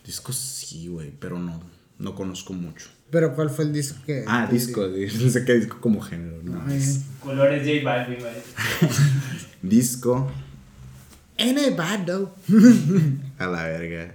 Disco 0.04 0.32
sí, 0.32 0.88
güey, 0.88 1.10
pero 1.18 1.38
no, 1.38 1.62
no 1.98 2.14
conozco 2.14 2.52
mucho. 2.52 2.88
Pero 3.10 3.34
¿cuál 3.34 3.50
fue 3.50 3.64
el 3.64 3.72
disco 3.72 3.98
que.? 4.04 4.24
Ah, 4.26 4.46
que- 4.50 4.54
disco, 4.54 4.86
no 4.86 5.30
sé 5.30 5.44
qué 5.44 5.54
disco 5.54 5.80
como 5.80 6.00
género, 6.00 6.42
¿no? 6.42 6.62
Ay, 6.66 6.80
Colores 7.20 7.66
J 7.66 7.84
Balvin, 7.84 8.18
güey. 8.20 8.32
Disco, 9.62 10.30
bad 11.76 12.06
though. 12.06 12.30
a 13.38 13.46
la 13.46 13.64
verga. 13.64 14.14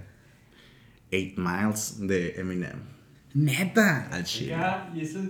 Eight 1.10 1.38
Miles 1.38 1.96
de 2.00 2.34
Eminem. 2.36 2.80
Neta. 3.34 4.08
Al 4.10 4.24
chile. 4.24 4.50
Ya, 4.50 4.92
y 4.94 5.00
eso. 5.02 5.20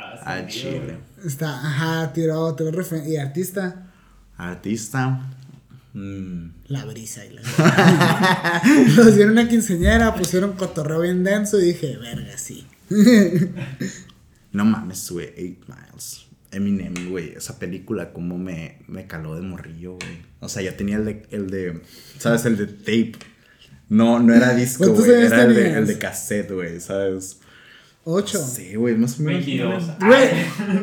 Ah, 0.00 0.22
Al 0.24 0.46
chile. 0.48 0.98
Está, 1.24 1.54
ajá, 1.54 2.12
tiró, 2.12 2.54
tiró 2.54 2.70
refer- 2.72 3.06
Y 3.08 3.16
artista, 3.16 3.86
Artista. 4.36 5.20
mm, 5.92 6.46
la 6.68 6.84
brisa. 6.86 7.24
Y 7.26 7.30
la... 7.34 7.42
Los 8.96 9.14
dieron 9.14 9.32
una 9.32 9.48
quinceñera, 9.48 10.14
pusieron 10.14 10.52
cotorreo 10.54 11.00
bien 11.00 11.22
denso 11.24 11.60
y 11.60 11.64
dije, 11.66 11.96
verga, 11.98 12.36
sí. 12.38 12.66
No 14.52 14.64
mames, 14.64 15.08
güey, 15.10 15.32
Eight 15.36 15.62
Miles. 15.68 16.26
Eminem, 16.52 17.10
güey, 17.10 17.34
esa 17.36 17.58
película 17.60 18.12
como 18.12 18.36
me, 18.36 18.78
me 18.88 19.06
caló 19.06 19.36
de 19.36 19.42
morrillo, 19.42 19.92
güey. 19.94 20.18
O 20.40 20.48
sea, 20.48 20.62
ya 20.62 20.76
tenía 20.76 20.96
el 20.96 21.04
de, 21.04 21.26
el 21.30 21.48
de, 21.50 21.80
¿sabes? 22.18 22.44
El 22.46 22.56
de 22.56 22.66
tape. 22.66 23.12
No, 23.88 24.18
no 24.18 24.34
era 24.34 24.54
disco, 24.54 24.78
¿Cuántos 24.84 25.06
güey, 25.06 25.22
era 25.26 25.44
el 25.44 25.54
de, 25.54 25.72
el 25.78 25.86
de 25.86 25.98
cassette, 25.98 26.50
güey, 26.50 26.80
¿sabes? 26.80 27.38
Ocho. 28.04 28.38
Sí, 28.44 28.74
güey, 28.76 28.96
más 28.96 29.18
o 29.18 29.22
menos. 29.22 29.44
22. 29.46 29.84
Güey, 30.00 30.28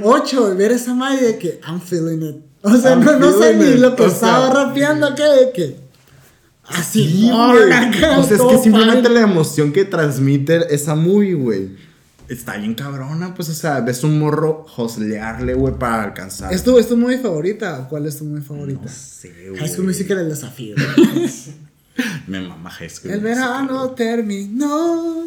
ocho, 0.03 0.55
ver 0.55 0.71
esa 0.71 0.93
madre 0.93 1.25
de 1.25 1.37
que 1.37 1.59
I'm 1.67 1.81
feeling 1.81 2.21
it. 2.29 2.35
O 2.61 2.75
sea, 2.77 2.91
I'm 2.91 3.03
no, 3.03 3.17
no 3.19 3.31
sé 3.39 3.55
ni 3.55 3.75
lo 3.79 3.95
que 3.95 4.03
o 4.03 4.07
estaba 4.07 4.51
sea. 4.51 4.65
rapeando 4.65 5.07
acá 5.07 5.31
de 5.33 5.51
que. 5.51 5.75
Así, 6.65 7.07
Sí, 7.07 7.31
O 7.31 8.23
sea, 8.23 8.35
es 8.37 8.41
que 8.41 8.57
simplemente 8.57 9.03
padre. 9.03 9.13
la 9.15 9.21
emoción 9.21 9.71
que 9.71 9.85
transmite 9.85 10.73
esa 10.73 10.95
movie, 10.95 11.33
güey. 11.33 11.69
Está 12.27 12.57
bien 12.57 12.75
cabrona, 12.75 13.33
pues, 13.33 13.47
o 13.47 13.53
sea, 13.53 13.79
ves 13.79 14.03
un 14.03 14.19
morro 14.19 14.65
joslearle, 14.67 15.53
güey, 15.53 15.73
para 15.79 16.03
alcanzar. 16.03 16.53
¿Es 16.53 16.61
tu, 16.61 16.77
¿Es 16.77 16.89
tu 16.89 16.97
movie 16.97 17.19
favorita 17.19 17.87
cuál 17.89 18.05
es 18.05 18.17
tu 18.17 18.25
movie 18.25 18.43
favorita? 18.43 18.81
No 18.83 18.89
sé, 18.91 19.33
güey. 19.47 19.59
High 19.61 19.69
School 19.69 19.87
Musical 19.87 20.19
el 20.19 20.29
desafío. 20.29 20.75
Me 22.27 22.41
mama 22.41 22.71
School 22.89 23.11
el 23.11 23.19
verano 23.21 23.91
terminó. 23.91 25.25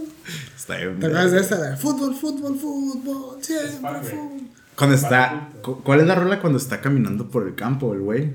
Está 0.57 0.77
bien. 0.77 0.99
¿Te 1.01 1.07
acuerdas 1.07 1.33
de 1.33 1.41
esa? 1.41 1.71
De 1.71 1.77
fútbol, 1.77 2.15
fútbol, 2.15 2.59
fútbol, 2.59 3.39
siempre 3.43 3.91
fútbol. 4.03 4.41
Cuando 4.77 4.97
está. 4.97 5.49
cu- 5.63 5.83
¿Cuál 5.83 6.01
es 6.01 6.07
la 6.07 6.15
rola 6.15 6.41
cuando 6.41 6.59
está 6.59 6.81
caminando 6.81 7.29
por 7.29 7.47
el 7.47 7.55
campo, 7.55 7.93
el 7.95 8.01
güey? 8.01 8.33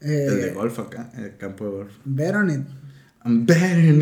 El 0.00 0.08
de 0.40 0.48
Eh, 0.48 0.52
golf 0.54 0.78
acá, 0.78 1.10
el 1.16 1.36
campo 1.36 1.64
de 1.64 1.70
golf. 1.70 1.92
Bet 2.04 2.34
on 2.34 2.50
it. 2.50 2.60
I'm 3.24 3.42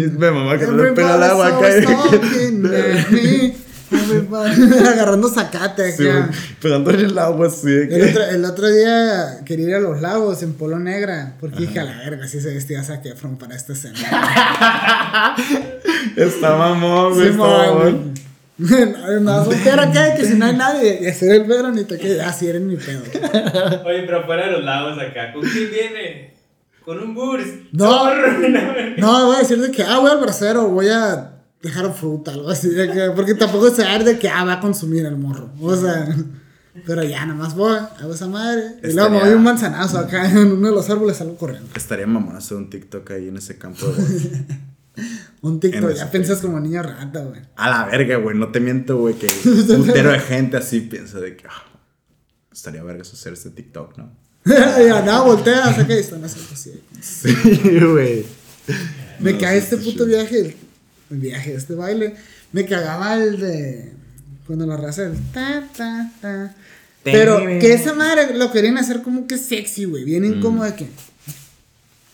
it. 0.00 0.12
Me 0.12 0.30
mamá 0.30 0.58
que 0.58 0.66
no 0.66 0.76
le 0.76 0.92
pega 0.92 1.16
el 1.16 1.22
agua 1.22 1.48
acá. 1.48 1.68
Agarrando 4.88 5.28
zacate 5.28 5.92
Sí, 5.92 6.08
acá. 6.08 6.26
güey, 6.26 6.38
pegándole 6.60 7.04
el 7.04 7.18
agua 7.18 7.46
así. 7.46 7.68
de 7.70 7.88
que- 7.88 7.94
El 7.96 8.08
otro, 8.10 8.24
el 8.24 8.44
otro 8.44 8.68
día 8.68 9.40
quería 9.44 9.68
ir 9.68 9.74
a 9.76 9.80
los 9.80 10.00
lagos 10.00 10.42
en 10.42 10.54
polo 10.54 10.78
negra. 10.78 11.34
Porque 11.40 11.60
dije, 11.60 11.78
a 11.80 11.84
la 11.84 11.98
verga, 11.98 12.26
si 12.26 12.40
se 12.40 12.52
vestía 12.52 12.82
Zac 12.82 13.04
Efron 13.06 13.36
para 13.38 13.54
esta 13.54 13.72
escena. 13.74 13.94
Está 16.16 16.56
mamón, 16.56 17.14
güey. 17.14 17.24
Sí, 17.26 17.30
está 17.30 17.42
mamón. 17.46 18.14
Más 19.22 19.44
soltera 19.44 19.92
que 19.92 20.14
que 20.22 20.26
si 20.26 20.34
no 20.34 20.46
hay 20.46 20.56
nadie. 20.56 20.98
Y 21.02 21.06
hacer 21.06 21.30
el 21.32 21.44
verano 21.44 21.78
y 21.80 21.84
te 21.84 21.98
quedas 21.98 22.28
así, 22.28 22.48
eres 22.48 22.62
mi 22.62 22.76
pedo. 22.76 23.02
Oye, 23.84 24.02
pero 24.06 24.24
fuera 24.24 24.46
de 24.46 24.52
los 24.52 24.64
lagos 24.64 24.98
acá, 24.98 25.32
¿con 25.32 25.42
quién 25.42 25.70
viene? 25.70 26.34
Con 26.84 26.98
un 27.00 27.14
burs. 27.14 27.46
No. 27.72 28.08
No, 28.96 29.26
voy 29.26 29.36
a 29.36 29.38
decir 29.40 29.60
de 29.60 29.70
que, 29.70 29.82
ah, 29.82 29.98
voy 29.98 30.10
al 30.10 30.20
bracero, 30.20 30.68
voy 30.68 30.88
a 30.88 31.32
dejar 31.66 31.92
fruta, 31.94 32.32
algo 32.32 32.48
así. 32.50 32.70
que- 32.70 33.12
porque 33.14 33.34
tampoco 33.34 33.70
se 33.70 33.84
va 33.84 33.98
de 33.98 34.18
que, 34.18 34.28
ah, 34.28 34.44
va 34.44 34.54
a 34.54 34.60
consumir 34.60 35.04
el 35.06 35.16
morro. 35.16 35.50
O 35.60 35.76
sea, 35.76 36.08
pero 36.86 37.02
ya, 37.04 37.24
nada 37.26 37.38
más 37.38 37.54
voy, 37.54 37.76
hago 38.00 38.14
esa 38.14 38.26
madre. 38.28 38.76
Y 38.82 38.92
luego 38.92 39.10
me 39.10 39.20
doy 39.20 39.34
un 39.34 39.42
manzanazo 39.42 39.98
acá 39.98 40.30
en 40.30 40.38
uno 40.52 40.68
de 40.68 40.74
los 40.74 40.88
árboles, 40.90 41.16
salgo 41.16 41.36
corriendo. 41.36 41.68
Estaría 41.74 42.06
mamón 42.06 42.36
hacer 42.36 42.56
un 42.56 42.68
TikTok 42.70 43.10
ahí 43.12 43.28
en 43.28 43.36
ese 43.36 43.56
campo. 43.58 43.86
Un 45.42 45.60
TikTok, 45.60 45.92
ya 45.94 46.10
piensas 46.10 46.40
como 46.40 46.58
niño 46.58 46.82
rata, 46.82 47.20
güey. 47.20 47.42
A 47.56 47.68
la 47.68 47.84
verga, 47.84 48.16
güey. 48.16 48.36
No 48.36 48.48
te 48.50 48.60
miento, 48.60 48.96
güey. 48.96 49.14
Que 49.14 49.26
un 49.46 49.66
putero 49.86 50.10
de 50.10 50.18
gente 50.20 50.56
así 50.56 50.80
piensa 50.80 51.20
de 51.20 51.36
que. 51.36 51.44
ah, 51.46 51.64
estaría 52.50 52.82
vergas 52.82 53.12
hacer 53.12 53.34
este 53.34 53.50
TikTok, 53.50 53.98
¿no? 53.98 54.10
y 54.46 54.48
nada, 54.88 55.20
voltea, 55.20 55.74
saca 55.74 55.94
y 55.94 55.98
están 55.98 56.24
así. 56.24 56.40
Sí, 57.00 57.34
güey. 57.78 58.24
Me 59.20 59.34
No, 59.34 59.38
cae 59.38 59.58
este 59.58 59.76
puto 59.76 60.06
viaje, 60.06 60.56
viaje, 61.10 61.54
este 61.54 61.74
baile. 61.74 62.14
Me 62.52 62.64
cagaba 62.66 63.14
el 63.14 63.40
de. 63.40 63.92
Cuando 64.46 64.66
la 64.66 64.76
raza 64.76 65.04
el 65.06 65.18
ta, 65.32 65.64
ta, 65.76 66.10
ta. 66.20 66.54
Pero 67.02 67.38
que 67.60 67.72
esa 67.72 67.94
madre 67.94 68.34
lo 68.34 68.50
querían 68.50 68.78
hacer 68.78 69.02
como 69.02 69.26
que 69.26 69.36
sexy, 69.38 69.84
güey. 69.84 70.04
Bien 70.04 70.22
Mm. 70.22 70.34
incómodo 70.38 70.64
de 70.64 70.74
que. 70.74 70.86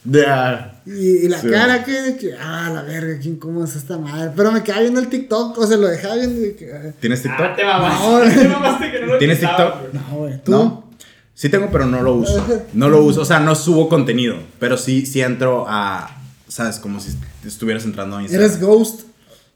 Ya. 0.05 0.81
Y, 0.85 1.27
y 1.27 1.29
la 1.29 1.41
Sí. 1.41 1.49
cara 1.49 1.85
que 1.85 1.93
de 1.93 2.17
que, 2.17 2.35
ah, 2.35 2.71
la 2.75 2.83
verga, 2.83 3.19
qué 3.21 3.29
incómodo 3.29 3.65
es 3.65 3.77
esta 3.77 3.99
madre. 3.99 4.33
Pero 4.35 4.51
me 4.51 4.63
quedaba 4.65 4.81
viendo 4.83 4.99
el 5.01 5.09
TikTok, 5.09 5.57
o 5.59 5.67
sea, 5.67 5.77
lo 5.77 5.87
dejaba 5.87 6.17
viendo 6.17 6.41
de 6.41 6.57
que. 6.57 6.73
ah, 6.73 6.93
¿Tienes 7.01 7.23
TikTok? 7.23 7.41
Ah, 7.41 7.55
te 7.57 7.65
mamaste. 7.65 8.07
No, 8.37 8.43
te 8.43 8.49
mamaste 8.49 8.91
que 8.91 9.01
no 9.01 9.07
lo 9.07 9.19
¿Tienes 9.19 9.41
TikTok? 9.41 9.93
No, 9.93 10.17
güey. 10.17 10.43
¿Tú? 10.43 10.51
No. 10.51 10.91
Sí 11.35 11.49
tengo, 11.49 11.69
pero 11.71 11.87
no 11.87 12.03
lo 12.03 12.15
uso. 12.15 12.45
No 12.75 12.89
lo 12.89 13.03
uso. 13.05 13.23
O 13.23 13.25
sea, 13.25 13.41
no 13.41 13.55
subo 13.55 13.89
contenido. 13.89 14.37
Pero 14.59 14.77
sí, 14.77 15.07
sí 15.07 15.21
entro 15.21 15.67
a. 15.69 16.19
¿Sabes? 16.49 16.79
Como 16.79 17.01
si 17.01 17.17
estuvieras 17.49 17.85
entrando 17.85 18.17
a 18.17 18.23
Instagram. 18.23 18.49
Eres 18.51 18.61
Ghost. 18.61 19.01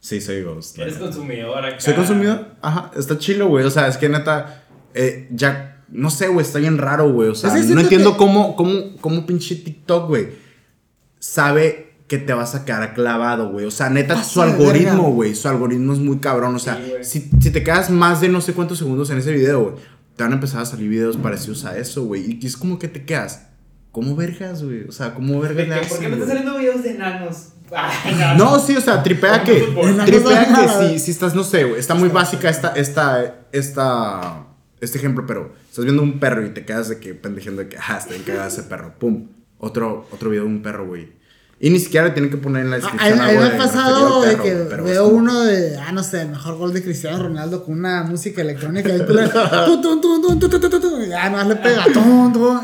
Sí, 0.01 0.21
soy 0.21 0.43
Ghost. 0.43 0.79
Eres 0.79 0.99
consumidor 0.99 1.65
acá. 1.65 1.81
¿Soy 1.81 1.95
consumidor? 1.95 2.49
Ajá, 2.63 2.91
está 2.97 3.19
chilo, 3.19 3.49
güey. 3.49 3.65
O 3.65 3.71
sea, 3.71 3.89
es 3.89 3.97
que 3.97 4.09
neta, 4.09 4.63
eh, 4.95 5.29
ya, 5.33 5.83
no 5.89 6.11
sé, 6.11 6.29
güey, 6.29 6.47
está 6.47 6.59
bien 6.59 6.79
raro, 6.79 7.13
güey. 7.13 7.29
O 7.31 7.35
sea, 7.35 7.51
no 7.55 7.81
entiendo 7.81 8.13
que- 8.13 8.19
cómo, 8.19 8.55
cómo, 8.57 8.97
cómo 9.01 9.27
pinche 9.27 9.57
TikTok, 9.57 10.09
güey, 10.09 10.29
sabe 11.19 11.95
que 12.09 12.19
te 12.19 12.33
vas 12.33 12.55
a 12.55 12.65
quedar 12.65 12.95
clavado, 12.95 13.51
güey. 13.51 13.67
O 13.67 13.71
sea, 13.71 13.91
neta, 13.91 14.15
Pasa 14.15 14.29
su 14.31 14.43
algoritmo, 14.43 15.11
güey, 15.13 15.35
su 15.35 15.49
algoritmo 15.49 15.93
es 15.93 15.99
muy 15.99 16.19
cabrón. 16.19 16.55
O 16.55 16.59
sea, 16.59 16.81
Sí, 17.03 17.21
si, 17.21 17.41
si 17.41 17.51
te 17.51 17.65
quedas 17.65 17.91
más 17.91 18.21
de 18.21 18.29
no 18.29 18.41
sé 18.41 18.53
cuántos 18.53 18.79
segundos 18.79 19.11
en 19.11 19.19
ese 19.19 19.33
video, 19.33 19.63
güey, 19.63 19.75
te 20.15 20.23
van 20.23 20.33
a 20.33 20.37
empezar 20.37 20.61
a 20.63 20.67
salir 20.67 20.89
videos 20.89 21.17
parecidos 21.17 21.65
a 21.65 21.77
eso, 21.77 22.05
güey. 22.05 22.39
Y 22.41 22.47
es 22.47 22.57
como 22.57 22.79
que 22.79 22.87
te 22.89 23.05
quedas, 23.05 23.49
¿cómo 23.97 24.15
vergas, 24.15 24.63
güey? 24.63 24.85
O 24.85 24.93
sea, 24.93 25.15
¿cómo 25.15 25.43
¿De 25.43 25.55
vergas 25.55 25.85
le? 25.85 25.89
¿Por 25.89 25.99
qué 25.99 26.09
me 26.09 26.13
están 26.17 26.29
saliendo 26.29 26.59
videos 26.59 26.83
de 26.83 26.91
enanos? 26.91 27.49
Ay, 27.75 28.37
No, 28.37 28.59
sí, 28.59 28.77
o 28.77 28.81
sea, 28.83 29.03
tripea 29.03 29.43
que. 29.43 29.73
Tripea 30.05 30.55
que 30.55 30.69
si, 30.69 30.99
si 30.99 31.11
estás, 31.13 31.35
no 31.35 31.43
sé, 31.43 31.65
güey. 31.65 31.81
Está 31.81 31.95
muy 31.95 32.11
básica 32.11 32.51
esta, 32.51 32.75
esta, 32.75 33.47
esta, 33.53 34.49
este 34.83 34.99
ejemplo, 34.99 35.25
pero 35.27 35.55
estás 35.71 35.87
viendo 35.87 36.03
un 36.03 36.21
perro 36.21 36.45
y 36.45 36.51
te 36.51 36.67
quedas 36.67 36.91
de 36.91 37.01
que 37.01 37.15
pendejeando 37.15 37.63
de 37.63 37.71
que, 37.71 37.79
ah, 37.79 37.97
está 37.97 38.11
bien 38.11 38.23
cagado 38.25 38.49
ese 38.49 38.65
perro. 38.65 38.99
Pum. 38.99 39.29
Otro, 39.57 40.07
otro 40.13 40.29
video 40.29 40.45
de 40.45 40.51
un 40.51 40.61
perro, 40.61 40.87
güey. 40.87 41.15
Y 41.59 41.71
ni 41.71 41.79
siquiera 41.79 42.09
le 42.09 42.13
tienen 42.13 42.31
que 42.31 42.37
poner 42.37 42.65
en 42.65 42.71
la 42.71 42.77
descripción. 42.77 43.19
A 43.19 43.29
mí 43.29 43.39
me 43.39 43.45
ha 43.47 43.57
pasado 43.57 44.21
de 44.21 44.37
que 44.37 44.55
veo 44.55 45.09
uno 45.09 45.41
de, 45.41 45.79
ah, 45.79 45.91
no 45.91 46.03
sé, 46.03 46.21
el 46.21 46.29
mejor 46.29 46.57
gol 46.59 46.75
de 46.75 46.83
Cristiano 46.83 47.23
Ronaldo 47.23 47.65
con 47.65 47.79
una 47.79 48.03
música 48.03 48.43
electrónica. 48.43 48.91
Y 48.91 48.99
le, 48.99 49.05
no, 51.31 51.45
le 51.45 51.57
pega, 51.57 51.87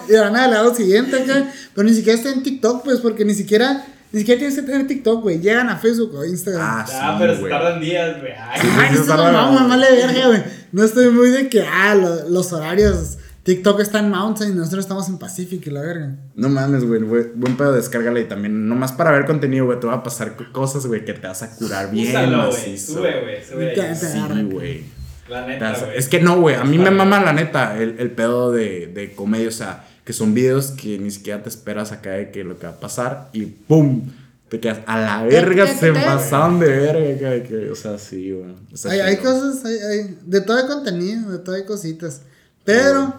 y 0.08 0.14
ahora 0.14 0.30
nada, 0.30 0.48
le 0.48 0.56
hago 0.56 0.74
siguiente 0.74 1.22
acá. 1.22 1.46
Pero 1.74 1.88
ni 1.88 1.94
siquiera 1.94 2.18
está 2.18 2.32
en 2.32 2.42
TikTok, 2.42 2.84
pues, 2.84 3.00
porque 3.00 3.24
ni 3.24 3.34
siquiera. 3.34 3.86
Ni 4.12 4.20
siquiera 4.20 4.40
tienes 4.40 4.56
que 4.56 4.62
tener 4.66 4.86
TikTok, 4.86 5.22
güey. 5.22 5.40
Llegan 5.40 5.70
a 5.70 5.78
Facebook 5.78 6.14
o 6.14 6.22
Instagram. 6.22 6.62
Ah, 6.62 6.84
sí, 6.86 6.92
ah 6.94 7.16
pero 7.18 7.34
se 7.34 7.48
tardan 7.48 7.80
días, 7.80 8.20
güey. 8.20 8.32
Ay, 8.32 8.60
Ay 8.78 8.94
se 8.94 9.06
no, 9.06 9.16
mamá, 9.16 9.52
mamá 9.52 9.76
le 9.78 9.90
verga, 9.90 10.26
güey. 10.26 10.42
No 10.70 10.84
estoy 10.84 11.08
muy 11.08 11.30
de 11.30 11.48
que, 11.48 11.62
ah, 11.62 11.94
lo, 11.94 12.28
los 12.28 12.52
horarios 12.52 13.16
TikTok 13.44 13.80
está 13.80 13.98
en 13.98 14.10
Mountain 14.10 14.52
y 14.52 14.54
nosotros 14.54 14.84
estamos 14.84 15.08
en 15.08 15.18
Pacific 15.18 15.66
y 15.66 15.70
la 15.70 15.80
verga. 15.80 16.14
No 16.36 16.48
mames, 16.48 16.84
güey, 16.84 17.02
buen 17.02 17.56
pedo, 17.56 17.72
descárgala 17.72 18.20
y 18.20 18.24
también, 18.24 18.68
nomás 18.68 18.92
para 18.92 19.10
ver 19.10 19.26
contenido, 19.26 19.64
güey, 19.66 19.80
te 19.80 19.86
va 19.88 19.94
a 19.94 20.02
pasar 20.02 20.36
co- 20.36 20.44
cosas, 20.52 20.86
güey, 20.86 21.04
que 21.04 21.12
te 21.14 21.26
vas 21.26 21.42
a 21.42 21.50
curar 21.56 21.90
bien 21.90 22.08
Úsalo, 22.10 22.50
güey. 22.50 22.78
Sube, 22.78 23.20
güey. 23.22 23.44
Sube. 23.44 23.94
Sí, 23.96 24.42
güey. 24.50 24.84
La 25.28 25.46
neta, 25.46 25.76
güey. 25.76 25.96
Es 25.98 26.08
que 26.08 26.20
no, 26.20 26.40
güey, 26.40 26.54
a 26.54 26.64
mí 26.64 26.78
me 26.78 26.90
mama 26.92 27.20
la 27.20 27.32
neta 27.32 27.76
el, 27.78 27.96
el 27.98 28.10
pedo 28.12 28.52
de, 28.52 28.86
de 28.86 29.12
comedia, 29.14 29.48
o 29.48 29.52
sea, 29.52 29.88
que 30.04 30.12
son 30.12 30.34
videos 30.34 30.72
que 30.72 30.98
ni 30.98 31.10
siquiera 31.10 31.42
te 31.42 31.48
esperas 31.48 31.90
acá 31.92 32.10
de 32.12 32.30
que 32.30 32.44
lo 32.44 32.58
que 32.58 32.66
va 32.66 32.72
a 32.74 32.80
pasar 32.80 33.28
y 33.32 33.46
¡pum! 33.46 34.08
Te 34.48 34.60
quedas 34.60 34.80
a 34.86 35.00
la 35.00 35.22
verga, 35.24 35.66
se 35.66 35.92
pasaron 35.92 36.60
de 36.60 36.66
verga, 36.68 37.14
acá 37.16 37.30
de 37.30 37.42
que, 37.42 37.70
o 37.70 37.74
sea, 37.74 37.98
sí, 37.98 38.30
güey. 38.32 38.54
Hay, 38.84 39.00
hay 39.00 39.16
cosas, 39.16 39.64
hay, 39.64 39.78
hay, 39.78 40.18
de 40.26 40.40
todo 40.42 40.58
hay 40.58 40.66
contenido, 40.66 41.30
de 41.32 41.38
todo 41.38 41.54
hay 41.54 41.64
cositas. 41.64 42.20
Pero, 42.64 43.14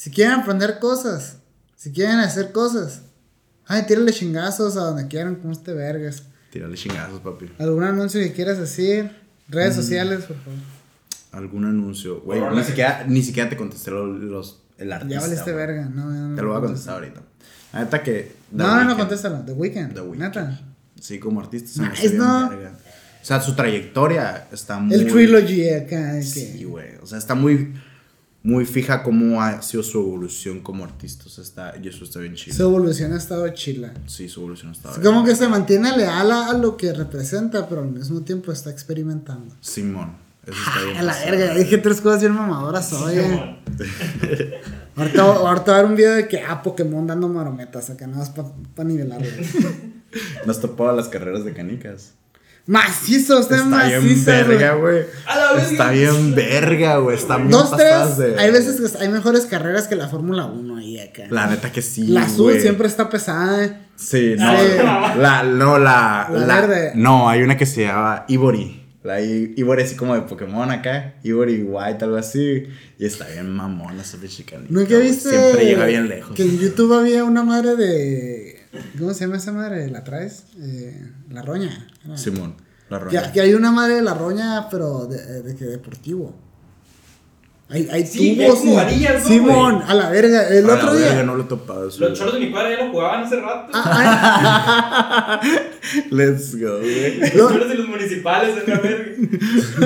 si 0.00 0.10
quieren 0.10 0.40
aprender 0.40 0.78
cosas, 0.78 1.36
si 1.76 1.92
quieren 1.92 2.20
hacer 2.20 2.52
cosas, 2.52 3.02
ay, 3.66 3.84
tírale 3.86 4.12
chingazos 4.14 4.78
a 4.78 4.80
donde 4.80 5.08
quieran 5.08 5.34
con 5.36 5.50
este 5.52 5.74
vergas. 5.74 6.22
Tírale 6.50 6.74
chingazos, 6.74 7.20
papi. 7.20 7.50
¿Algún 7.58 7.84
anuncio 7.84 8.18
que 8.18 8.32
quieras 8.32 8.58
decir? 8.58 9.10
Redes 9.48 9.74
sociales, 9.74 10.20
por 10.24 10.36
favor. 10.38 10.58
Algún 11.32 11.66
anuncio, 11.66 12.22
güey, 12.22 12.40
ni 12.54 12.64
siquiera, 12.64 13.04
ni 13.06 13.22
siquiera 13.22 13.50
te 13.50 13.58
contesté 13.58 13.90
los, 13.90 14.18
los- 14.20 14.62
el 14.78 14.90
artista. 14.90 15.16
Ya 15.16 15.20
valiste 15.20 15.52
güey. 15.52 15.66
verga, 15.66 15.84
no, 15.94 16.06
no, 16.06 16.28
no. 16.30 16.34
Te 16.34 16.40
lo 16.40 16.48
voy 16.48 16.56
a 16.56 16.60
contestar 16.62 16.94
ahorita. 16.94 17.20
La 17.74 17.80
neta 17.80 18.02
que... 18.02 18.32
The 18.50 18.56
No, 18.56 18.84
no, 18.84 18.96
contéstalo. 18.96 19.40
The 19.44 19.52
Weeknd. 19.52 19.92
The 19.92 20.00
Weeknd. 20.00 20.18
Neta. 20.22 20.60
Sí, 20.98 21.18
como 21.18 21.40
artista 21.40 21.68
se 21.68 21.82
me 21.82 21.90
Nice, 21.90 22.14
¿no? 22.14 22.48
verga. 22.48 22.72
O 23.22 23.24
sea, 23.24 23.38
su 23.42 23.54
trayectoria 23.54 24.48
está 24.50 24.78
muy... 24.78 24.94
El 24.94 25.08
trilogy 25.12 25.68
acá. 25.68 26.22
Sí, 26.22 26.64
güey. 26.64 26.96
O 27.02 27.06
sea, 27.06 27.18
está 27.18 27.34
muy, 27.34 27.74
muy 28.42 28.64
fija 28.64 29.02
cómo 29.02 29.42
ha 29.42 29.60
sido 29.62 29.82
su 29.82 29.98
evolución 29.98 30.60
como 30.60 30.84
artista. 30.84 31.24
O 31.26 31.28
sea, 31.28 31.44
está, 31.44 31.74
y 31.82 31.88
eso 31.88 32.04
está 32.04 32.20
bien 32.20 32.34
chido. 32.34 32.56
Su 32.56 32.62
evolución 32.62 33.12
ha 33.12 33.16
estado 33.18 33.48
chila. 33.50 33.92
Sí, 34.06 34.28
su 34.28 34.40
evolución 34.40 34.72
está 34.72 34.90
Es 34.90 35.00
bien. 35.00 35.12
como 35.12 35.24
que 35.26 35.34
se 35.36 35.46
mantiene 35.48 35.96
leal 35.96 36.30
a, 36.32 36.52
lo 36.54 36.76
que 36.76 36.92
representa, 36.92 37.68
pero 37.68 37.82
al 37.82 37.90
mismo 37.90 38.22
tiempo 38.22 38.50
está 38.52 38.70
experimentando. 38.70 39.54
Simón. 39.60 40.16
Eso 40.46 40.56
está 40.66 40.84
bien. 40.84 40.96
A 40.96 41.02
la 41.02 41.12
pasado. 41.12 41.30
verga, 41.30 41.54
dije 41.54 41.78
tres 41.78 42.00
cosas 42.00 42.20
bien 42.20 42.32
mamadoras 42.32 42.92
hoy. 42.94 43.14
eh. 43.18 43.58
Ahorita, 44.96 45.22
ahorita 45.22 45.70
va 45.72 45.76
a 45.76 45.78
haber 45.78 45.90
un 45.90 45.96
video 45.96 46.12
de 46.14 46.28
que, 46.28 46.40
ah, 46.40 46.62
Pokémon 46.62 47.06
dando 47.06 47.28
marometas 47.28 47.88
acá, 47.90 48.06
nada 48.06 48.18
más 48.18 48.30
para 48.30 48.88
nivelarlo. 48.88 49.26
Nos 50.46 50.60
topó 50.60 50.88
a 50.88 50.92
las 50.92 51.08
carreras 51.08 51.44
de 51.44 51.54
canicas. 51.54 52.14
Macizo, 52.66 53.40
usted 53.40 53.56
es 53.56 53.62
Está 53.62 53.86
bien 53.88 54.24
verga, 54.24 54.74
güey. 54.74 55.02
Está 55.60 55.90
bien 55.90 56.34
verga, 56.34 56.98
güey. 56.98 57.16
Está 57.16 57.36
bien 57.38 57.50
Dos, 57.50 57.76
tres. 57.76 58.16
de- 58.18 58.38
Hay 58.38 58.50
veces 58.52 58.80
que 58.92 58.98
hay 59.02 59.08
mejores 59.08 59.46
carreras 59.46 59.88
que 59.88 59.96
la 59.96 60.08
Fórmula 60.08 60.46
1 60.46 60.76
ahí 60.76 61.00
acá. 61.00 61.24
La 61.30 61.46
neta 61.46 61.72
que 61.72 61.82
sí, 61.82 62.06
La 62.06 62.22
azul 62.22 62.58
siempre 62.60 62.86
está 62.86 63.08
pesada. 63.10 63.64
eh. 63.64 63.76
Sí, 63.96 64.34
no. 64.38 64.52
Sí. 64.56 64.66
La, 65.18 65.42
no, 65.42 65.78
la, 65.78 66.28
La 66.32 66.46
la- 66.46 66.60
verde. 66.60 66.92
No, 66.94 67.28
hay 67.28 67.42
una 67.42 67.56
que 67.56 67.66
se 67.66 67.82
llama 67.82 68.24
Ivory. 68.28 68.78
La 69.02 69.18
Ivory 69.20 69.82
así 69.82 69.96
como 69.96 70.14
de 70.14 70.20
Pokémon 70.22 70.70
acá. 70.70 71.14
Ivory 71.24 71.62
White, 71.62 72.04
algo 72.04 72.16
así. 72.18 72.64
Y 72.98 73.06
está 73.06 73.26
bien 73.28 73.50
mamona 73.50 74.02
esa 74.02 74.18
chicanita. 74.26 74.68
¿Nunca 74.72 74.98
viste? 74.98 75.30
Siempre 75.30 75.64
llega 75.64 75.86
bien 75.86 76.06
lejos. 76.08 76.36
Que 76.36 76.42
en 76.42 76.58
YouTube 76.58 76.92
había 76.98 77.24
una 77.24 77.42
madre 77.42 77.76
de. 77.76 78.39
¿Cómo 78.98 79.12
se 79.14 79.24
llama 79.24 79.36
esa 79.36 79.52
madre? 79.52 79.90
¿La 79.90 80.04
traes? 80.04 80.44
Eh, 80.60 81.10
la 81.30 81.42
roña. 81.42 81.88
Ah. 82.08 82.16
Simón, 82.16 82.54
la 82.88 82.98
Que, 82.98 83.04
roña. 83.04 83.32
que 83.32 83.40
hay 83.40 83.54
una 83.54 83.72
madre 83.72 83.94
de 83.96 84.02
la 84.02 84.14
roña, 84.14 84.68
pero 84.70 85.06
de, 85.06 85.42
de 85.42 85.56
que 85.56 85.64
deportivo. 85.64 86.34
Hay, 87.68 87.88
hay 87.90 88.04
Sí, 88.06 88.34
tubos. 88.36 88.54
es 88.54 88.60
como 88.60 88.72
y- 88.72 88.76
varillas, 88.76 89.22
¿no, 89.22 89.28
Simón, 89.28 89.82
a 89.86 89.94
la 89.94 90.10
verga. 90.10 90.48
El 90.48 90.68
A 90.68 90.74
otro 90.74 90.86
la 90.92 90.98
día. 90.98 91.06
verga, 91.08 91.22
no 91.22 91.34
lo 91.36 91.44
he 91.44 91.46
topado. 91.46 91.82
Los 91.84 92.12
choros 92.18 92.34
de 92.34 92.40
mi 92.40 92.46
padre 92.50 92.76
ya 92.76 92.84
lo 92.84 92.90
jugaban 92.90 93.22
hace 93.24 93.40
rato. 93.40 93.70
Ah, 93.74 95.40
Let's 96.10 96.54
go, 96.60 96.78
güey. 96.78 97.20
Los 97.34 97.52
choros 97.52 97.68
de 97.68 97.74
los 97.74 97.88
municipales, 97.88 98.54
en 98.64 98.70
la 98.72 98.80
verga. 98.80 99.12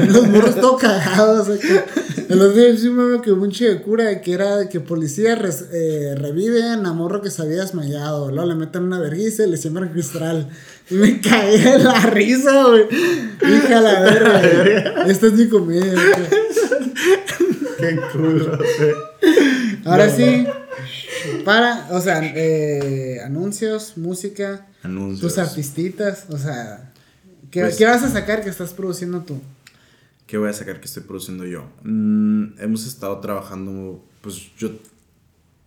Los 0.13 0.29
morros 0.29 0.55
todos 0.61 0.81
cagados. 0.81 1.49
acá. 1.49 1.85
El 2.29 2.41
otro 2.43 2.53
día 2.61 2.77
sí 2.77 2.89
me 2.91 3.21
que 3.21 3.33
un 3.33 3.51
chico 3.51 3.71
de 3.71 3.83
cura 3.83 4.21
que 4.21 4.33
era 4.33 4.69
que 4.69 4.81
policía 4.81 5.35
res- 5.37 5.67
eh, 5.73 6.15
reviven 6.17 6.85
a 6.87 6.93
morro 6.93 7.21
que 7.23 7.31
se 7.31 7.43
había 7.43 7.61
desmayado. 7.61 8.31
Luego 8.31 8.49
le 8.49 8.55
meten 8.57 8.85
una 8.85 8.99
vergüenza 8.99 9.45
y 9.47 9.51
le 9.51 9.57
siembran 9.57 9.91
cristal. 9.91 10.49
Y 10.91 10.95
me 10.95 11.21
caí 11.21 11.61
de 11.61 11.79
la 11.79 12.01
risa, 12.01 12.65
güey. 12.65 12.85
Hija 13.43 13.81
la 13.81 14.01
verga. 14.03 15.05
Esta 15.07 15.27
es 15.29 15.33
mi 15.35 15.49
comedia. 15.49 15.93
güey. 15.93 16.45
Qué 17.79 18.01
culo, 18.13 18.59
güey. 18.59 18.93
Ahora 19.85 20.09
sí. 20.09 20.47
Para, 21.45 21.89
o 21.91 22.01
sea, 22.01 22.21
eh, 22.25 23.21
anuncios, 23.25 23.97
música, 23.97 24.67
Anuncios. 24.83 25.21
tus 25.21 25.39
artistitas, 25.39 26.27
o 26.31 26.39
sea, 26.39 26.93
¿qué, 27.51 27.61
Pues- 27.63 27.77
qué 27.77 27.85
vas 27.87 28.03
a 28.03 28.11
sacar 28.11 28.43
que 28.43 28.51
estás 28.51 28.73
produciendo 28.73 29.21
tú? 29.23 29.41
¿Qué 30.27 30.39
voy 30.39 30.49
a 30.49 30.53
sacar 30.53 30.81
que 30.81 30.87
estoy 30.87 31.03
produciendo 31.03 31.45
yo? 31.47 31.71
Mm, 31.83 32.59
hemos 32.59 32.87
estado 32.87 33.19
trabajando, 33.21 34.03
pues 34.23 34.51
yo 34.57 34.71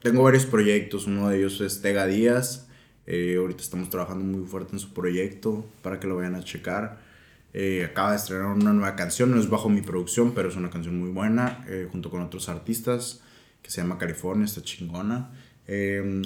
tengo 0.01 0.23
varios 0.23 0.45
proyectos, 0.45 1.05
uno 1.05 1.29
de 1.29 1.37
ellos 1.37 1.61
es 1.61 1.81
Tega 1.81 2.07
Díaz, 2.07 2.65
eh, 3.05 3.35
ahorita 3.39 3.61
estamos 3.61 3.89
trabajando 3.89 4.25
muy 4.25 4.45
fuerte 4.47 4.73
en 4.73 4.79
su 4.79 4.93
proyecto 4.93 5.65
para 5.81 5.99
que 5.99 6.07
lo 6.07 6.15
vayan 6.15 6.35
a 6.35 6.43
checar. 6.43 6.99
Eh, 7.53 7.87
acaba 7.89 8.11
de 8.11 8.17
estrenar 8.17 8.47
una 8.47 8.73
nueva 8.73 8.95
canción, 8.95 9.31
no 9.31 9.39
es 9.39 9.49
bajo 9.49 9.69
mi 9.69 9.81
producción, 9.81 10.33
pero 10.33 10.49
es 10.49 10.55
una 10.55 10.69
canción 10.69 10.99
muy 10.99 11.09
buena, 11.11 11.63
eh, 11.67 11.87
junto 11.91 12.09
con 12.09 12.21
otros 12.21 12.49
artistas, 12.49 13.21
que 13.61 13.71
se 13.71 13.81
llama 13.81 13.97
California, 13.97 14.45
está 14.45 14.61
chingona. 14.61 15.31
Eh, 15.67 16.21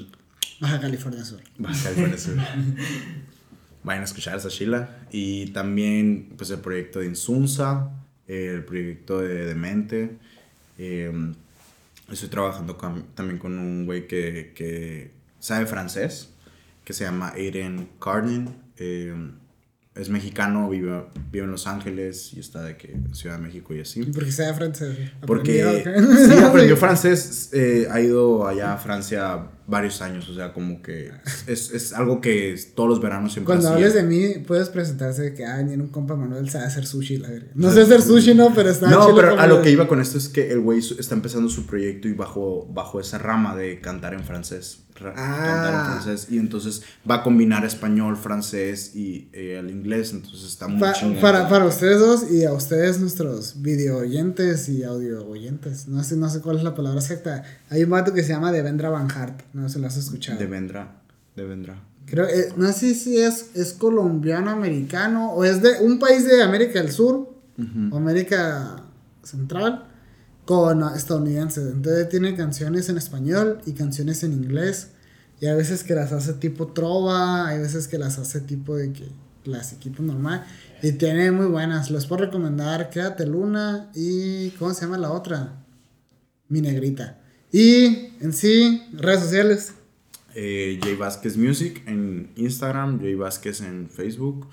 Baja 0.60 0.80
California 0.80 1.24
Sur. 1.26 1.42
Baja 1.58 1.84
California 1.84 2.18
Sur. 2.18 2.36
Vayan 3.84 4.02
a 4.02 4.06
escuchar 4.06 4.38
esa 4.38 4.50
chila. 4.50 4.90
Y 5.12 5.48
también, 5.48 6.34
pues, 6.38 6.52
el 6.52 6.60
proyecto 6.60 7.00
de 7.00 7.08
Insunza, 7.08 7.90
el 8.28 8.64
proyecto 8.64 9.20
de 9.20 9.46
Demente. 9.46 10.18
Eh, 10.78 11.12
estoy 12.12 12.30
trabajando 12.30 12.78
con- 12.78 13.08
también 13.16 13.40
con 13.40 13.58
un 13.58 13.86
güey 13.86 14.08
que, 14.08 14.54
que 14.56 15.12
sabe 15.40 15.66
francés, 15.66 16.30
que 16.86 16.94
se 16.94 17.04
llama 17.06 17.30
Aiden 17.36 17.90
Cardin. 18.00 18.50
Eh, 18.78 19.16
es 19.94 20.10
mexicano, 20.10 20.70
vive, 20.70 21.04
vive 21.32 21.46
en 21.46 21.52
Los 21.52 21.68
Ángeles 21.68 22.34
y 22.34 22.40
está 22.40 22.64
de 22.64 22.78
que 22.78 22.96
Ciudad 23.12 23.36
de 23.38 23.42
México 23.42 23.74
y 23.74 23.82
así. 23.82 24.02
¿Y 24.02 24.06
por 24.06 24.24
qué 24.24 24.32
sabe 24.32 24.54
francés? 24.54 24.98
Porque 25.26 25.64
Aprendió, 25.64 26.16
sí, 26.16 26.38
aprendió 26.44 26.78
francés, 26.78 27.50
eh, 27.52 27.88
ha 27.92 28.00
ido 28.00 28.48
allá 28.48 28.74
a 28.74 28.78
Francia 28.78 29.48
varios 29.68 30.02
años, 30.02 30.28
o 30.30 30.34
sea, 30.36 30.54
como 30.54 30.82
que 30.82 31.12
es, 31.48 31.72
es 31.72 31.94
algo 31.94 32.20
que 32.22 32.60
todos 32.76 32.90
los 32.90 33.02
veranos 33.02 33.34
siempre 33.34 33.54
Cuando 33.54 33.70
hables 33.70 33.94
de 33.94 34.04
mí, 34.04 34.44
puedes 34.46 34.70
presentarse 34.70 35.22
de 35.22 35.34
que, 35.34 35.46
ah, 35.46 35.62
viene 35.62 35.82
un 35.84 35.90
compa 35.90 36.16
Manuel, 36.16 36.50
sabe 36.50 36.66
hacer 36.66 36.86
sushi, 36.86 37.18
la 37.18 37.30
verga. 37.30 37.48
No 37.56 37.72
sé 37.72 37.82
hacer 37.82 38.02
sushi, 38.02 38.34
no, 38.34 38.54
pero 38.54 38.70
está 38.70 38.90
No, 38.90 39.16
pero 39.16 39.40
a 39.40 39.48
lo 39.48 39.58
de- 39.58 39.64
que 39.64 39.72
iba 39.72 39.88
con 39.88 40.02
esto 40.02 40.18
es 40.18 40.28
que 40.30 40.52
el 40.52 40.60
güey 40.60 40.80
está 40.80 41.16
empezando 41.16 41.48
su 41.50 41.66
proyecto 41.66 42.08
y 42.08 42.14
bajo, 42.14 42.68
bajo 42.74 43.00
esa 43.00 43.18
rama 43.18 43.56
de 43.56 43.80
cantar 43.80 44.14
en 44.14 44.24
francés. 44.24 44.80
ra- 44.96 45.14
Ah. 45.18 45.44
Cantar 45.46 45.74
en 45.74 45.86
francés. 46.04 46.28
Y 46.30 46.38
entonces 46.38 46.84
va 47.10 47.16
a 47.16 47.24
combinar 47.24 47.66
español, 47.66 48.18
francés 48.18 48.96
y 48.96 49.30
eh, 49.34 49.58
el 49.60 49.72
inglés. 49.72 50.12
Entonces 50.12 50.44
está 50.48 50.68
muy 50.68 50.80
Pa- 50.80 50.94
para, 51.22 51.50
para 51.50 51.66
ustedes 51.66 52.00
dos 52.00 52.30
y 52.30 52.44
a 52.46 52.54
ustedes 52.54 53.00
nuestros 53.00 53.62
video 53.64 53.98
oyentes 53.98 54.70
y 54.70 54.84
audio 54.84 55.26
oyentes. 55.28 55.88
No 55.88 56.04
sé, 56.04 56.18
no 56.18 56.30
sé 56.30 56.42
cuál 56.42 56.58
es 56.58 56.64
la 56.64 56.76
palabra 56.76 57.00
exacta. 57.00 57.44
Hay 57.70 57.84
un 57.84 57.90
vato 57.90 58.14
que 58.14 58.22
se 58.22 58.30
llama 58.34 58.52
Devendra 58.52 58.90
Van 58.90 59.10
Hart. 59.10 59.42
No 59.54 59.68
si 59.70 59.80
lo 59.80 59.88
has 59.88 59.98
escuchado. 59.98 60.40
Devendra. 60.40 61.02
Devendra. 61.36 61.82
Creo, 62.06 62.28
eh, 62.28 62.54
no 62.58 62.72
sé 62.74 62.94
si 62.96 63.18
es, 63.18 63.52
es 63.56 63.74
colombiano, 63.74 64.50
americano 64.50 65.32
o 65.34 65.44
es 65.46 65.62
de 65.62 65.80
un 65.82 66.00
país 66.00 66.26
de 66.26 66.42
América 66.42 66.82
del 66.82 66.92
Sur 66.92 67.30
o 67.92 67.96
América 67.96 68.84
Central 69.24 69.86
con 70.46 70.84
ah, 70.84 70.94
estadounidenses. 70.96 71.72
Entonces 71.72 72.10
tiene 72.10 72.36
canciones 72.36 72.90
en 72.90 72.98
español 72.98 73.60
y 73.66 73.74
canciones 73.74 74.24
en 74.24 74.34
inglés. 74.34 74.90
Y 75.40 75.48
a 75.48 75.56
veces 75.56 75.84
que 75.84 75.96
las 75.96 76.12
hace 76.12 76.34
tipo 76.34 76.68
trova, 76.68 77.48
hay 77.48 77.60
veces 77.60 77.88
que 77.88 77.98
las 77.98 78.20
hace 78.20 78.42
tipo 78.42 78.76
de 78.76 78.94
que 78.94 79.08
clasiquito 79.44 80.04
normal. 80.04 80.44
Y 80.82 80.94
tiene 80.94 81.32
muy 81.32 81.46
buenas. 81.46 81.92
Les 81.92 82.06
puedo 82.06 82.26
recomendar 82.26 82.90
Quédate 82.90 83.26
Luna 83.26 83.90
y 83.94 84.50
¿cómo 84.52 84.74
se 84.74 84.82
llama 84.82 84.98
la 84.98 85.12
otra? 85.12 85.64
Mi 86.48 86.62
negrita. 86.62 87.21
Y 87.52 88.14
en 88.22 88.34
sí, 88.34 88.84
redes 88.94 89.22
sociales. 89.22 89.74
Eh, 90.34 90.80
Jay 90.82 90.96
Vázquez 90.96 91.36
Music 91.36 91.84
en 91.86 92.32
Instagram, 92.36 93.00
Jay 93.00 93.16
Vázquez 93.16 93.62
en 93.62 93.90
Facebook 93.90 94.48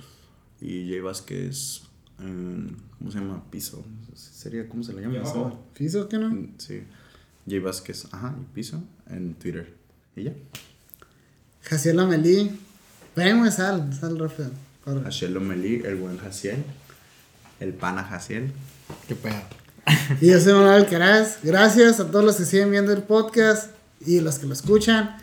y 0.60 0.88
Jay 0.88 1.00
Vázquez 1.00 1.82
en. 2.18 2.76
¿Cómo 2.98 3.12
se 3.12 3.18
llama? 3.18 3.44
Piso. 3.50 3.84
¿Sería 4.14 4.68
cómo 4.68 4.82
se 4.82 4.92
le 4.92 5.02
llama? 5.02 5.14
Yo. 5.14 5.22
eso? 5.22 5.64
¿Fiso 5.74 6.08
que 6.08 6.18
no? 6.18 6.48
Sí. 6.58 6.82
Jay 7.48 7.60
Vázquez, 7.60 8.06
ajá, 8.10 8.34
y 8.40 8.54
Piso 8.54 8.82
en 9.08 9.34
Twitter. 9.34 9.72
¿Y 10.16 10.24
ya? 10.24 10.32
Jaciel 11.62 12.00
Amelí. 12.00 12.50
Ven, 13.14 13.50
sal, 13.50 13.92
sal 13.92 14.18
rápido. 14.18 14.50
Corre. 14.84 15.06
Haciel 15.06 15.34
Lomelí, 15.34 15.82
el 15.84 15.96
buen 15.96 16.18
Jaciel. 16.18 16.64
El 17.58 17.74
pana 17.74 18.04
Jaciel. 18.04 18.52
Qué 19.08 19.16
pedo. 19.16 19.42
Y 20.20 20.28
yo 20.28 20.40
soy 20.40 20.52
Manuel 20.52 20.74
Alcaraz. 20.82 21.38
Gracias 21.42 22.00
a 22.00 22.10
todos 22.10 22.24
los 22.24 22.36
que 22.36 22.44
siguen 22.44 22.70
viendo 22.70 22.92
el 22.92 23.02
podcast 23.02 23.70
y 24.04 24.20
los 24.20 24.38
que 24.38 24.46
lo 24.46 24.52
escuchan. 24.52 25.16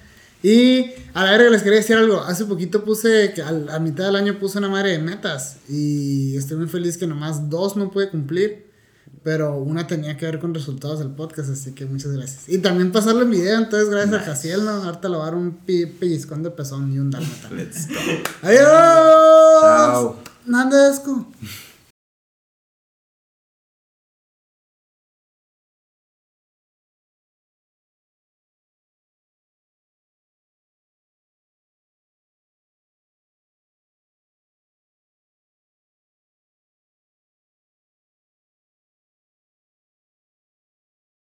Y 0.44 0.92
a 1.14 1.24
la 1.24 1.32
verga 1.32 1.50
les 1.50 1.64
quería 1.64 1.80
decir 1.80 1.96
algo. 1.98 2.22
Hace 2.22 2.46
poquito 2.46 2.84
puse, 2.84 3.34
que 3.34 3.42
al- 3.42 3.70
a 3.70 3.80
mitad 3.80 4.06
del 4.06 4.16
año 4.16 4.38
puse 4.38 4.58
una 4.60 4.70
madre 4.70 4.92
de 4.92 5.00
metas. 5.00 5.58
Y 5.70 6.36
estoy 6.38 6.58
muy 6.58 6.68
feliz 6.68 6.98
que 6.98 7.08
nomás 7.08 7.50
dos 7.50 7.76
no 7.76 7.90
pude 7.90 8.10
cumplir. 8.10 8.66
Pero 9.24 9.56
una 9.58 9.88
tenía 9.88 10.18
que 10.18 10.26
ver 10.28 10.38
con 10.40 10.54
resultados 10.54 11.00
del 11.00 11.10
podcast, 11.10 11.50
así 11.50 11.72
que 11.74 11.86
muchas 11.88 12.12
gracias. 12.12 12.48
Y 12.48 12.60
también 12.60 12.92
pasarlo 12.92 13.24
en 13.24 13.32
video, 13.32 13.58
entonces 13.58 13.90
gracias 13.90 14.14
a 14.14 14.20
Jaciel, 14.24 14.64
¿no? 14.66 14.70
Ahorita 14.84 15.10
le 15.10 15.16
voy 15.16 15.24
a 15.24 15.26
dar 15.26 15.36
un 15.36 15.52
pellizcón 15.66 16.44
de 16.44 16.52
pezón 16.52 16.94
y 16.94 17.00
un 17.00 17.10
dálmata. 17.10 17.50
Let's 17.52 17.88
go. 17.88 17.96
¡Adiós! 18.44 19.62
Chao. 19.62 20.20
Nandesco. 20.46 21.26